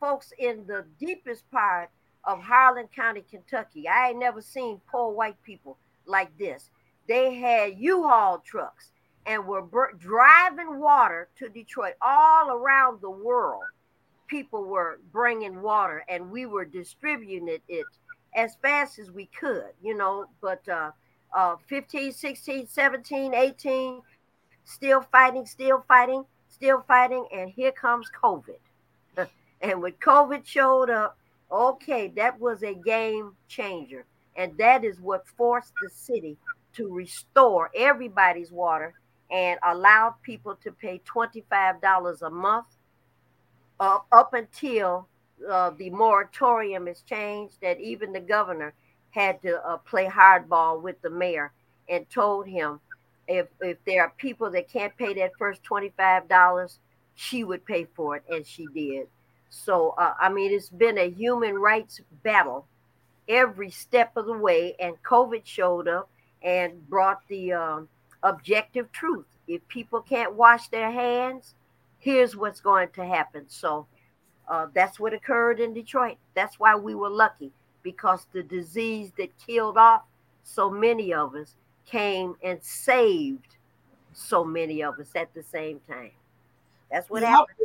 folks 0.01 0.33
in 0.39 0.67
the 0.67 0.85
deepest 0.99 1.51
part 1.51 1.91
of 2.25 2.43
Harlan 2.43 2.89
County, 2.95 3.25
Kentucky. 3.31 3.89
I 3.89 4.09
ain't 4.09 4.19
never 4.19 4.43
seen 4.43 4.81
poor 4.91 5.13
white 5.13 5.41
people 5.43 5.79
like 6.07 6.37
this. 6.39 6.71
They 7.09 7.35
had 7.35 7.79
U-Haul 7.79 8.41
trucks 8.41 8.91
and 9.27 9.47
were 9.47 9.93
driving 9.99 10.81
water 10.81 11.29
to 11.39 11.49
Detroit 11.49 11.95
all 12.01 12.51
around 12.51 13.01
the 13.01 13.11
world. 13.11 13.63
People 14.27 14.65
were 14.65 15.01
bringing 15.13 15.63
water 15.63 16.05
and 16.09 16.31
we 16.31 16.47
were 16.47 16.65
distributing 16.65 17.49
it, 17.69 17.85
as 18.35 18.57
fast 18.61 18.99
as 18.99 19.11
we 19.11 19.27
could, 19.27 19.71
you 19.83 19.97
know. 19.97 20.27
But 20.41 20.69
uh, 20.69 20.91
uh, 21.35 21.57
15, 21.67 22.13
16, 22.13 22.67
17, 22.67 23.35
18, 23.35 24.03
still 24.65 25.03
fighting, 25.13 25.47
still 25.47 25.85
fighting, 25.89 26.25
still 26.49 26.85
fighting, 26.87 27.27
and 27.35 27.51
here 27.51 27.73
comes 27.73 28.09
COVID. 28.23 28.59
and 29.61 29.83
when 29.83 29.93
COVID 29.93 30.47
showed 30.47 30.91
up, 30.91 31.17
okay, 31.51 32.09
that 32.17 32.39
was 32.41 32.63
a 32.63 32.75
game 32.75 33.33
changer. 33.49 34.05
And 34.37 34.57
that 34.59 34.85
is 34.85 35.01
what 35.01 35.27
forced 35.37 35.73
the 35.83 35.89
city 35.89 36.37
to 36.75 36.93
restore 36.93 37.71
everybody's 37.75 38.53
water 38.53 38.95
and 39.31 39.59
allowed 39.65 40.15
people 40.23 40.57
to 40.63 40.71
pay 40.71 41.01
$25 41.07 42.23
a 42.23 42.31
month 42.31 42.67
uh, 43.81 43.99
up 44.13 44.35
until 44.35 45.09
uh, 45.51 45.71
the 45.71 45.91
moratorium 45.91 46.89
is 46.89 47.03
changed, 47.03 47.55
that 47.61 47.81
even 47.81 48.13
the 48.13 48.21
governor 48.21 48.73
had 49.11 49.41
to 49.43 49.65
uh, 49.67 49.77
play 49.79 50.07
hardball 50.07 50.81
with 50.81 51.01
the 51.03 51.11
mayor 51.11 51.53
and 51.89 52.09
told 52.11 52.47
him 52.47 52.81
if 53.29 53.47
if 53.61 53.77
there 53.85 54.03
are 54.03 54.13
people 54.19 54.51
that 54.51 54.69
can't 54.69 54.97
pay 54.97 55.15
that 55.15 55.33
first 55.39 55.63
twenty 55.63 55.93
five 55.97 56.29
dollars, 56.29 56.79
she 57.15 57.45
would 57.45 57.65
pay 57.65 57.87
for 57.95 58.17
it, 58.17 58.25
and 58.31 58.47
she 58.47 58.67
did. 58.75 59.09
So 59.51 59.95
uh, 59.99 60.15
I 60.21 60.29
mean, 60.29 60.53
it's 60.53 60.69
been 60.69 60.99
a 60.99 61.11
human 61.11 61.55
rights 61.57 62.01
battle 62.23 62.67
every 63.29 63.71
step 63.71 64.17
of 64.17 64.27
the 64.27 64.33
way, 64.33 64.75
and 64.79 65.03
COVID 65.03 65.43
showed 65.45 65.89
up 65.89 66.09
and 66.43 66.89
brought 66.89 67.27
the 67.29 67.53
um, 67.53 67.89
objective 68.23 68.91
truth. 68.93 69.27
If 69.49 69.67
people 69.69 70.01
can't 70.01 70.35
wash 70.35 70.69
their 70.69 70.91
hands, 70.91 71.55
here's 72.07 72.37
what's 72.37 72.61
going 72.61 72.89
to 72.95 73.05
happen. 73.05 73.45
So 73.49 73.85
uh, 74.49 74.69
that's 74.73 75.01
what 75.01 75.13
occurred 75.13 75.59
in 75.59 75.75
Detroit. 75.75 76.19
That's 76.35 76.57
why 76.61 76.77
we 76.77 76.95
were 76.95 77.11
lucky 77.11 77.51
because 77.83 78.29
the 78.33 78.45
disease 78.45 79.11
that 79.19 79.37
killed 79.45 79.77
off 79.77 80.03
so 80.45 80.71
many 80.71 81.13
of 81.13 81.35
us 81.35 81.57
came 81.85 82.37
and 82.45 82.63
saved 82.63 83.57
so 84.13 84.45
many 84.45 84.85
of 84.85 85.01
us 85.01 85.11
at 85.17 85.35
the 85.35 85.43
same 85.43 85.81
time. 85.89 86.13
That's 86.93 87.11
what 87.11 87.25
happened. 87.25 87.57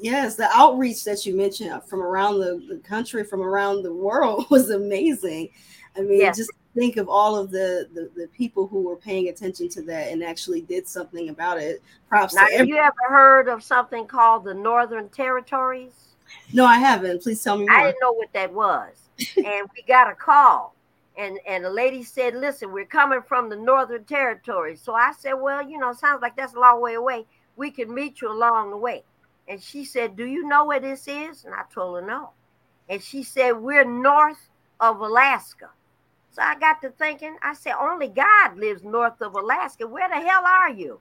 Yes, 0.00 0.36
the 0.36 0.48
outreach 0.54 1.02
that 1.02 1.26
you 1.26 1.34
mentioned 1.34 1.82
from 1.88 2.00
around 2.00 2.38
the, 2.38 2.64
the 2.68 2.78
country, 2.78 3.24
from 3.24 3.40
around 3.42 3.82
the 3.82 3.92
world 3.92 4.46
was 4.50 4.70
amazing. 4.70 5.48
I 5.96 6.02
mean, 6.02 6.20
yes. 6.20 6.36
just 6.36 6.52
think 6.78 6.96
of 6.96 7.08
all 7.08 7.36
of 7.36 7.50
the, 7.50 7.88
the, 7.94 8.10
the 8.14 8.28
people 8.28 8.66
who 8.66 8.82
were 8.82 8.96
paying 8.96 9.28
attention 9.28 9.68
to 9.70 9.82
that 9.82 10.12
and 10.12 10.22
actually 10.22 10.62
did 10.62 10.86
something 10.86 11.28
about 11.28 11.58
it. 11.58 11.82
Props 12.08 12.34
now, 12.34 12.46
to 12.46 12.56
have 12.56 12.68
you 12.68 12.76
ever 12.76 12.94
heard 13.08 13.48
of 13.48 13.62
something 13.62 14.06
called 14.06 14.44
the 14.44 14.54
Northern 14.54 15.08
Territories? 15.08 15.92
No, 16.52 16.64
I 16.64 16.78
haven't. 16.78 17.22
Please 17.22 17.42
tell 17.42 17.56
me 17.56 17.66
more. 17.66 17.74
I 17.74 17.84
didn't 17.84 18.00
know 18.00 18.12
what 18.12 18.32
that 18.32 18.52
was. 18.52 18.94
and 19.36 19.68
we 19.74 19.82
got 19.86 20.10
a 20.10 20.14
call 20.14 20.74
and 21.18 21.40
and 21.46 21.64
the 21.64 21.70
lady 21.70 22.04
said, 22.04 22.34
"Listen, 22.34 22.72
we're 22.72 22.86
coming 22.86 23.20
from 23.20 23.48
the 23.48 23.56
Northern 23.56 24.04
Territories." 24.04 24.80
So 24.80 24.94
I 24.94 25.12
said, 25.18 25.34
"Well, 25.34 25.68
you 25.68 25.76
know, 25.76 25.92
sounds 25.92 26.22
like 26.22 26.36
that's 26.36 26.54
a 26.54 26.60
long 26.60 26.80
way 26.80 26.94
away. 26.94 27.26
We 27.56 27.70
can 27.70 27.92
meet 27.92 28.22
you 28.22 28.30
along 28.30 28.70
the 28.70 28.76
way." 28.76 29.02
And 29.48 29.60
she 29.60 29.84
said, 29.84 30.16
"Do 30.16 30.24
you 30.24 30.46
know 30.46 30.64
where 30.64 30.80
this 30.80 31.08
is?" 31.08 31.44
And 31.44 31.54
I 31.54 31.64
told 31.74 31.96
her 31.96 32.06
no. 32.06 32.30
And 32.88 33.02
she 33.02 33.24
said, 33.24 33.52
"We're 33.52 33.84
north 33.84 34.48
of 34.78 35.00
Alaska." 35.00 35.70
So 36.38 36.44
I 36.44 36.54
got 36.54 36.80
to 36.82 36.90
thinking. 36.90 37.36
I 37.42 37.52
said, 37.52 37.74
"Only 37.80 38.06
God 38.06 38.56
lives 38.56 38.84
north 38.84 39.20
of 39.20 39.34
Alaska. 39.34 39.88
Where 39.88 40.08
the 40.08 40.20
hell 40.20 40.44
are 40.46 40.70
you?" 40.70 41.00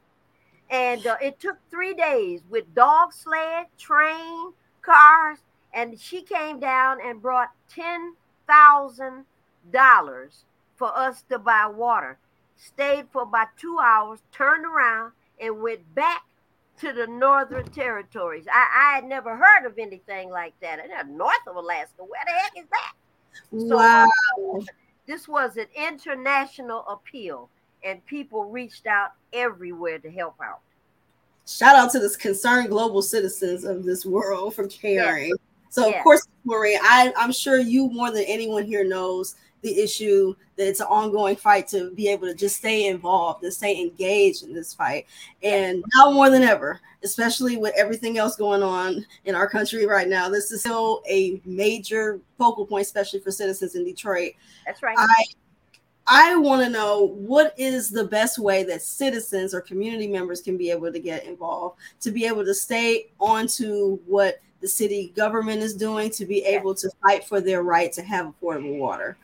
And 0.72 1.06
uh, 1.06 1.18
it 1.22 1.40
took 1.40 1.58
three 1.70 1.94
days 1.94 2.42
with 2.50 2.74
dog 2.74 3.14
sled, 3.14 3.68
train, 3.78 4.54
cars, 4.82 5.38
and 5.76 6.00
she 6.00 6.24
came 6.24 6.60
down 6.60 6.98
and 7.06 7.22
brought 7.22 7.52
ten 7.70 8.16
thousand 8.48 9.26
dollars 9.72 10.46
for 10.76 10.88
us 10.98 11.22
to 11.30 11.38
buy 11.38 11.68
water. 11.68 12.18
Stayed 12.56 13.06
for 13.12 13.22
about 13.22 13.50
two 13.60 13.78
hours, 13.78 14.24
turned 14.32 14.66
around, 14.66 15.12
and 15.40 15.62
went 15.62 15.94
back 15.94 16.24
to 16.80 16.94
the 16.94 17.06
Northern 17.06 17.68
Territories. 17.68 18.48
I, 18.52 18.92
I 18.92 18.96
had 18.96 19.06
never 19.06 19.36
heard 19.36 19.68
of 19.68 19.78
anything 19.78 20.32
like 20.32 20.56
that. 20.62 20.80
North 21.08 21.46
of 21.46 21.58
Alaska, 21.58 22.04
where 22.04 22.24
the 22.26 22.32
heck 22.32 22.54
is 22.58 22.70
that? 22.72 22.94
Wow. 23.52 24.08
So, 24.50 24.62
uh, 24.62 24.66
this 25.08 25.28
was 25.28 25.58
an 25.58 25.68
international 25.74 26.86
appeal, 26.88 27.50
and 27.84 28.06
people 28.06 28.46
reached 28.46 28.86
out 28.86 29.12
everywhere 29.34 30.00
to 30.00 30.12
help 30.12 30.36
out. 30.44 30.60
Shout 31.48 31.76
out 31.78 31.92
to 31.94 32.00
this 32.00 32.18
concerned 32.18 32.70
global 32.70 33.02
citizens 33.02 33.64
of 33.64 33.86
this 33.86 34.06
world 34.06 34.54
for 34.54 34.68
caring. 34.68 35.30
Yes. 35.30 35.38
So, 35.70 35.88
yes. 35.88 35.98
of 35.98 36.04
course, 36.04 36.28
Maureen, 36.44 36.80
I, 36.82 37.14
I'm 37.16 37.32
sure 37.32 37.58
you 37.60 37.90
more 37.90 38.12
than 38.12 38.24
anyone 38.28 38.66
here 38.66 38.84
knows 38.84 39.36
the 39.68 39.82
issue 39.82 40.34
that 40.56 40.68
it's 40.68 40.80
an 40.80 40.88
ongoing 40.88 41.36
fight 41.36 41.68
to 41.68 41.92
be 41.92 42.08
able 42.08 42.28
to 42.28 42.34
just 42.34 42.58
stay 42.58 42.88
involved 42.88 43.44
and 43.44 43.54
stay 43.54 43.80
engaged 43.80 44.44
in 44.44 44.54
this 44.54 44.74
fight. 44.74 45.06
And 45.44 45.84
now 45.96 46.12
more 46.12 46.30
than 46.30 46.44
ever, 46.44 46.80
especially 47.04 47.58
with 47.58 47.74
everything 47.76 48.18
else 48.18 48.36
going 48.36 48.64
on 48.64 49.06
in 49.26 49.36
our 49.36 49.50
country 49.50 49.86
right 49.86 50.08
now, 50.08 50.30
this 50.30 50.52
is 50.52 50.62
still 50.62 51.04
a 51.10 51.42
major 51.46 52.20
focal 52.38 52.66
point, 52.66 52.86
especially 52.86 53.20
for 53.20 53.32
citizens 53.32 53.76
in 53.76 53.84
Detroit. 53.84 54.34
That's 54.66 54.82
right. 54.82 54.96
I 54.98 55.24
I 56.10 56.38
want 56.38 56.64
to 56.64 56.70
know 56.70 57.08
what 57.18 57.54
is 57.58 57.90
the 57.90 58.06
best 58.06 58.40
way 58.40 58.64
that 58.64 58.82
citizens 58.82 59.54
or 59.54 59.60
community 59.60 60.08
members 60.08 60.40
can 60.40 60.56
be 60.56 60.72
able 60.72 60.90
to 60.92 61.00
get 61.00 61.26
involved 61.26 61.78
to 62.00 62.12
be 62.12 62.26
able 62.26 62.46
to 62.46 62.54
stay 62.54 63.10
on 63.20 63.46
to 63.48 64.00
what 64.06 64.40
the 64.62 64.68
city 64.70 65.12
government 65.18 65.62
is 65.62 65.76
doing 65.76 66.10
to 66.12 66.26
be 66.26 66.46
able 66.46 66.74
to 66.76 66.90
fight 67.04 67.26
for 67.26 67.42
their 67.42 67.62
right 67.62 67.92
to 67.92 68.02
have 68.02 68.28
affordable 68.28 68.78
water 68.78 69.18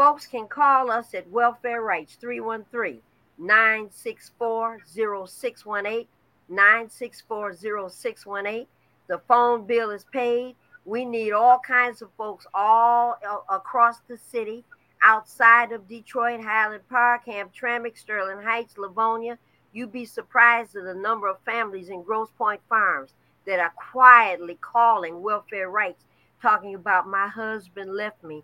folks 0.00 0.26
can 0.26 0.48
call 0.48 0.90
us 0.90 1.12
at 1.12 1.28
Welfare 1.28 1.82
Rights 1.82 2.16
313 2.18 3.02
964 3.36 4.78
0618. 4.86 6.06
964 6.48 7.52
0618. 7.90 8.66
The 9.08 9.18
phone 9.28 9.66
bill 9.66 9.90
is 9.90 10.06
paid. 10.10 10.56
We 10.86 11.04
need 11.04 11.32
all 11.32 11.58
kinds 11.58 12.00
of 12.00 12.08
folks 12.16 12.46
all 12.54 13.18
uh, 13.28 13.54
across 13.54 14.00
the 14.08 14.16
city, 14.16 14.64
outside 15.02 15.70
of 15.70 15.86
Detroit, 15.86 16.40
Highland 16.40 16.88
Park, 16.88 17.26
Hamtramck, 17.26 17.98
Sterling 17.98 18.42
Heights, 18.42 18.78
Livonia. 18.78 19.36
You'd 19.74 19.92
be 19.92 20.06
surprised 20.06 20.76
at 20.76 20.84
the 20.84 20.94
number 20.94 21.28
of 21.28 21.36
families 21.44 21.90
in 21.90 22.04
Grosse 22.04 22.32
Pointe 22.38 22.62
Farms 22.70 23.12
that 23.46 23.60
are 23.60 23.74
quietly 23.92 24.56
calling 24.62 25.20
welfare 25.20 25.68
rights, 25.68 26.06
talking 26.40 26.74
about 26.74 27.06
my 27.06 27.28
husband 27.28 27.94
left 27.94 28.24
me 28.24 28.42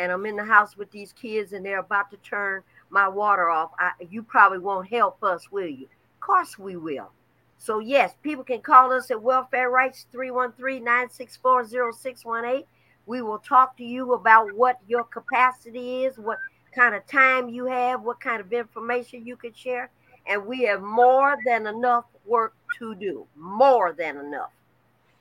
and 0.00 0.10
I'm 0.10 0.24
in 0.24 0.36
the 0.36 0.44
house 0.44 0.78
with 0.78 0.90
these 0.90 1.12
kids 1.12 1.52
and 1.52 1.64
they're 1.64 1.80
about 1.80 2.10
to 2.10 2.16
turn 2.18 2.62
my 2.88 3.06
water 3.06 3.50
off, 3.50 3.70
I, 3.78 3.90
you 4.08 4.22
probably 4.22 4.58
won't 4.58 4.88
help 4.88 5.22
us, 5.22 5.52
will 5.52 5.66
you? 5.66 5.84
Of 5.84 6.20
course 6.20 6.58
we 6.58 6.76
will. 6.76 7.10
So, 7.58 7.80
yes, 7.80 8.14
people 8.22 8.42
can 8.42 8.62
call 8.62 8.90
us 8.92 9.10
at 9.10 9.22
Welfare 9.22 9.68
Rights 9.68 10.06
313 10.10 10.82
964 10.82 11.68
0618. 11.92 12.64
We 13.04 13.20
will 13.20 13.40
talk 13.40 13.76
to 13.76 13.84
you 13.84 14.14
about 14.14 14.54
what 14.54 14.78
your 14.88 15.04
capacity 15.04 16.04
is, 16.04 16.16
what 16.16 16.38
kind 16.74 16.94
of 16.94 17.06
time 17.06 17.50
you 17.50 17.66
have, 17.66 18.02
what 18.02 18.20
kind 18.20 18.40
of 18.40 18.50
information 18.54 19.26
you 19.26 19.36
can 19.36 19.52
share. 19.52 19.90
And 20.26 20.46
we 20.46 20.62
have 20.62 20.80
more 20.80 21.36
than 21.44 21.66
enough 21.66 22.06
work 22.24 22.54
to 22.78 22.94
do, 22.94 23.26
more 23.36 23.92
than 23.92 24.16
enough. 24.16 24.50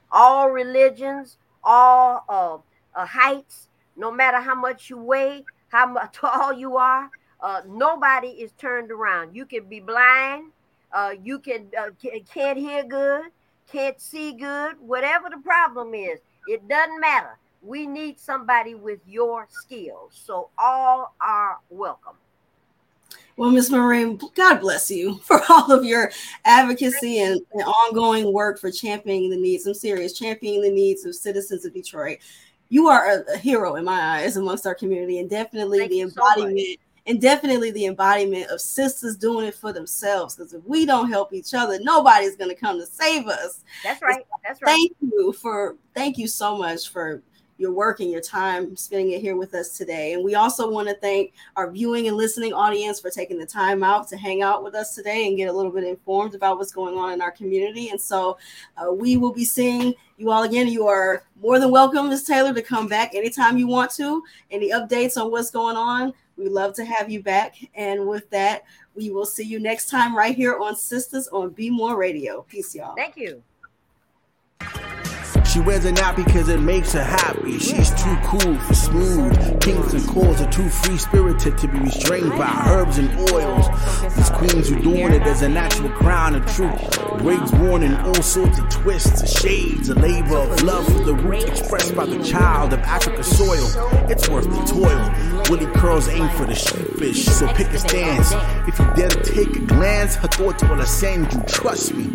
All 0.10 0.50
religions, 0.50 1.38
all 1.64 2.24
uh, 2.30 2.58
uh, 2.98 3.06
heights, 3.06 3.68
no 4.00 4.12
matter 4.12 4.40
how 4.40 4.56
much 4.56 4.90
you 4.90 4.98
weigh, 4.98 5.44
how 5.68 5.86
much 5.88 6.14
tall 6.14 6.54
you 6.54 6.78
are, 6.78 7.10
uh, 7.42 7.62
nobody 7.68 8.30
is 8.30 8.52
turned 8.54 8.92
around. 8.92 9.36
You 9.36 9.46
can 9.46 9.66
be 9.66 9.80
blind, 9.80 10.52
uh, 10.92 11.14
you 11.22 11.40
can 11.40 11.68
uh, 11.78 11.90
can't 12.34 12.58
hear 12.58 12.84
good, 12.84 13.26
can't 13.72 14.00
see 14.02 14.34
good, 14.34 14.76
whatever 14.80 15.30
the 15.30 15.38
problem 15.38 15.94
is, 15.94 16.20
it 16.48 16.68
doesn't 16.68 17.00
matter. 17.00 17.38
We 17.62 17.86
need 17.86 18.20
somebody 18.20 18.74
with 18.74 19.00
your 19.06 19.48
skills. 19.50 20.14
So 20.14 20.50
all 20.58 21.14
are 21.20 21.58
welcome. 21.70 22.16
Well, 23.36 23.52
Ms. 23.52 23.72
Maureen, 23.72 24.20
God 24.36 24.60
bless 24.60 24.92
you 24.92 25.16
for 25.24 25.42
all 25.50 25.72
of 25.72 25.86
your 25.86 26.12
advocacy 26.46 27.20
and, 27.20 27.40
and, 27.54 27.64
ongoing 27.64 28.34
work 28.34 28.60
for 28.60 28.70
championing 28.70 29.30
the 29.30 29.38
needs. 29.38 29.66
I'm 29.66 29.74
serious, 29.74 30.12
championing 30.12 30.62
the 30.62 30.72
needs 30.72 31.06
of 31.06 31.16
citizens 31.16 31.64
of 31.64 31.74
Detroit 31.74 32.18
you 32.70 32.88
are 32.88 33.10
a, 33.10 33.34
a, 33.34 33.38
hero 33.38 33.76
in 33.76 33.84
my 33.84 34.18
eyes 34.18 34.38
amongst 34.38 34.66
our 34.66 34.76
community, 34.76 35.20
and 35.20 35.30
definitely 35.30 35.80
Thank 35.80 35.92
the 35.92 36.02
embodiment. 36.02 36.60
So 36.60 36.76
and 37.10 37.20
definitely 37.20 37.72
the 37.72 37.88
embodiment 37.88 38.52
of 38.52 38.62
sisters 38.62 39.18
doing 39.18 39.48
it 39.48 39.56
for 39.56 39.74
themselves. 39.74 40.36
Because 40.36 40.54
if 40.54 40.64
we 40.66 40.86
don't 40.86 41.10
help 41.10 41.34
each 41.34 41.56
other, 41.56 41.80
nobody's 41.82 42.36
going 42.36 42.52
to 42.52 42.56
come 42.56 42.80
to 42.80 42.86
save 42.86 43.28
us. 43.28 43.64
That's 43.84 44.02
right. 44.02 44.26
That's 44.44 44.62
right. 44.62 44.70
Thank 44.70 44.92
you 45.02 45.34
for 45.34 45.76
thank 45.96 46.18
you 46.18 46.28
so 46.28 46.56
much 46.56 46.90
for 46.90 47.24
your 47.60 47.74
work 47.74 48.00
and 48.00 48.10
your 48.10 48.22
time 48.22 48.76
spending 48.76 49.12
it 49.12 49.22
here 49.22 49.36
with 49.36 49.54
us 49.54 49.78
today. 49.78 50.14
And 50.14 50.24
we 50.24 50.36
also 50.36 50.72
want 50.72 50.88
to 50.88 50.96
thank 50.96 51.34
our 51.58 51.70
viewing 51.70 52.08
and 52.08 52.16
listening 52.16 52.54
audience 52.54 53.02
for 53.02 53.12
taking 53.12 53.38
the 53.38 53.46
time 53.46 53.84
out 53.84 54.08
to 54.08 54.18
hang 54.18 54.42
out 54.42 54.64
with 54.64 54.74
us 54.76 54.96
today 54.96 55.28
and 55.28 55.36
get 55.36 55.50
a 55.50 55.54
little 55.54 55.72
bit 55.72 55.84
informed 55.84 56.34
about 56.36 56.58
what's 56.58 56.72
going 56.72 56.98
on 56.98 57.12
in 57.12 57.22
our 57.22 57.32
community. 57.32 57.90
And 57.90 58.00
so 58.00 58.38
uh, 58.78 58.94
we 58.94 59.18
will 59.18 59.34
be 59.34 59.44
seeing 59.44 59.94
you 60.18 60.32
all 60.32 60.44
again. 60.44 60.70
You 60.70 60.88
are 60.88 61.24
more 61.42 61.60
than 61.60 61.70
welcome, 61.70 62.08
Ms. 62.08 62.24
Taylor, 62.24 62.54
to 62.54 62.62
come 62.62 62.88
back 62.88 63.14
anytime 63.14 63.58
you 63.58 63.68
want 63.68 63.92
to. 63.92 64.24
Any 64.52 64.72
updates 64.72 65.22
on 65.22 65.30
what's 65.30 65.52
going 65.52 65.76
on? 65.76 66.14
We'd 66.38 66.54
love 66.54 66.74
to 66.76 66.86
have 66.86 67.12
you 67.12 67.22
back. 67.22 67.56
And 67.76 68.08
with 68.08 68.30
that, 68.30 68.64
we 68.96 69.10
will 69.10 69.26
see 69.26 69.44
you 69.44 69.60
next 69.60 69.90
time 69.90 70.16
right 70.16 70.34
here 70.34 70.58
on 70.58 70.76
Sistas 70.76 71.26
on 71.34 71.50
Be 71.50 71.70
More 71.70 71.98
Radio. 71.98 72.44
Peace, 72.44 72.74
y'all. 72.74 72.96
Thank 72.96 73.18
you. 73.18 73.44
She 75.60 75.66
wears 75.66 75.84
a 75.84 75.92
nappy 75.92 76.24
because 76.24 76.48
it 76.48 76.62
makes 76.62 76.94
her 76.94 77.04
happy. 77.04 77.60
She's 77.60 77.90
too 77.90 78.16
cool 78.24 78.58
for 78.60 78.74
smooth. 78.74 79.60
Kings 79.60 79.94
and 79.94 80.08
calls 80.08 80.40
are 80.40 80.50
too 80.50 80.70
free 80.70 80.96
spirited 80.96 81.58
to 81.58 81.68
be 81.68 81.80
restrained 81.80 82.30
by 82.30 82.50
herbs 82.66 82.98
and 82.98 83.10
oils. 83.30 83.68
These 84.16 84.30
queens 84.30 84.70
who 84.70 84.82
doing 84.82 85.12
it 85.12 85.24
as 85.24 85.42
a 85.42 85.50
natural 85.50 85.90
crown 85.90 86.36
of 86.36 86.46
truth. 86.46 86.80
Wigs 87.24 87.52
worn 87.56 87.84
in 87.84 87.94
all 87.94 88.22
sorts 88.22 88.58
of 88.58 88.70
twists, 88.70 89.38
shades, 89.42 89.90
a 89.90 89.96
labor 89.96 90.38
of 90.38 90.64
love 90.64 90.86
for 90.86 91.04
the 91.04 91.14
roots 91.14 91.44
expressed 91.44 91.94
by 91.94 92.06
the 92.06 92.24
child 92.24 92.72
of 92.72 92.80
Africa's 92.80 93.28
soil. 93.28 93.68
It's 94.10 94.30
worth 94.30 94.46
the 94.46 94.64
toil. 94.64 95.39
Willie 95.50 95.66
curls 95.74 96.08
aim 96.10 96.30
for 96.30 96.46
the 96.46 96.54
sheepfish, 96.54 97.26
so 97.26 97.48
pick 97.54 97.68
a 97.70 97.80
stance. 97.80 98.32
If 98.68 98.78
you 98.78 98.86
dare 98.96 99.10
to 99.10 99.24
take 99.24 99.56
a 99.56 99.60
glance, 99.60 100.16
her 100.16 100.28
thoughts 100.28 100.64
will 100.64 100.80
ascend 100.80 101.34
you. 101.34 101.42
Trust 101.48 101.96
me. 101.96 102.06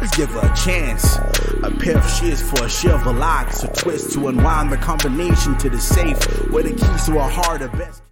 Let's 0.00 0.16
give 0.16 0.30
her 0.30 0.52
a 0.52 0.56
chance. 0.56 1.16
A 1.64 1.70
pair 1.70 1.98
of 1.98 2.08
shears 2.08 2.48
for 2.48 2.64
a 2.64 2.68
shiver 2.68 3.12
locks, 3.12 3.64
a 3.64 3.68
twist 3.72 4.12
to 4.12 4.28
unwind 4.28 4.70
the 4.70 4.76
combination 4.76 5.58
to 5.58 5.68
the 5.68 5.80
safe, 5.80 6.16
where 6.50 6.62
the 6.62 6.70
keys 6.70 7.06
to 7.06 7.12
her 7.12 7.28
heart 7.28 7.62
are 7.62 7.68
best. 7.68 8.05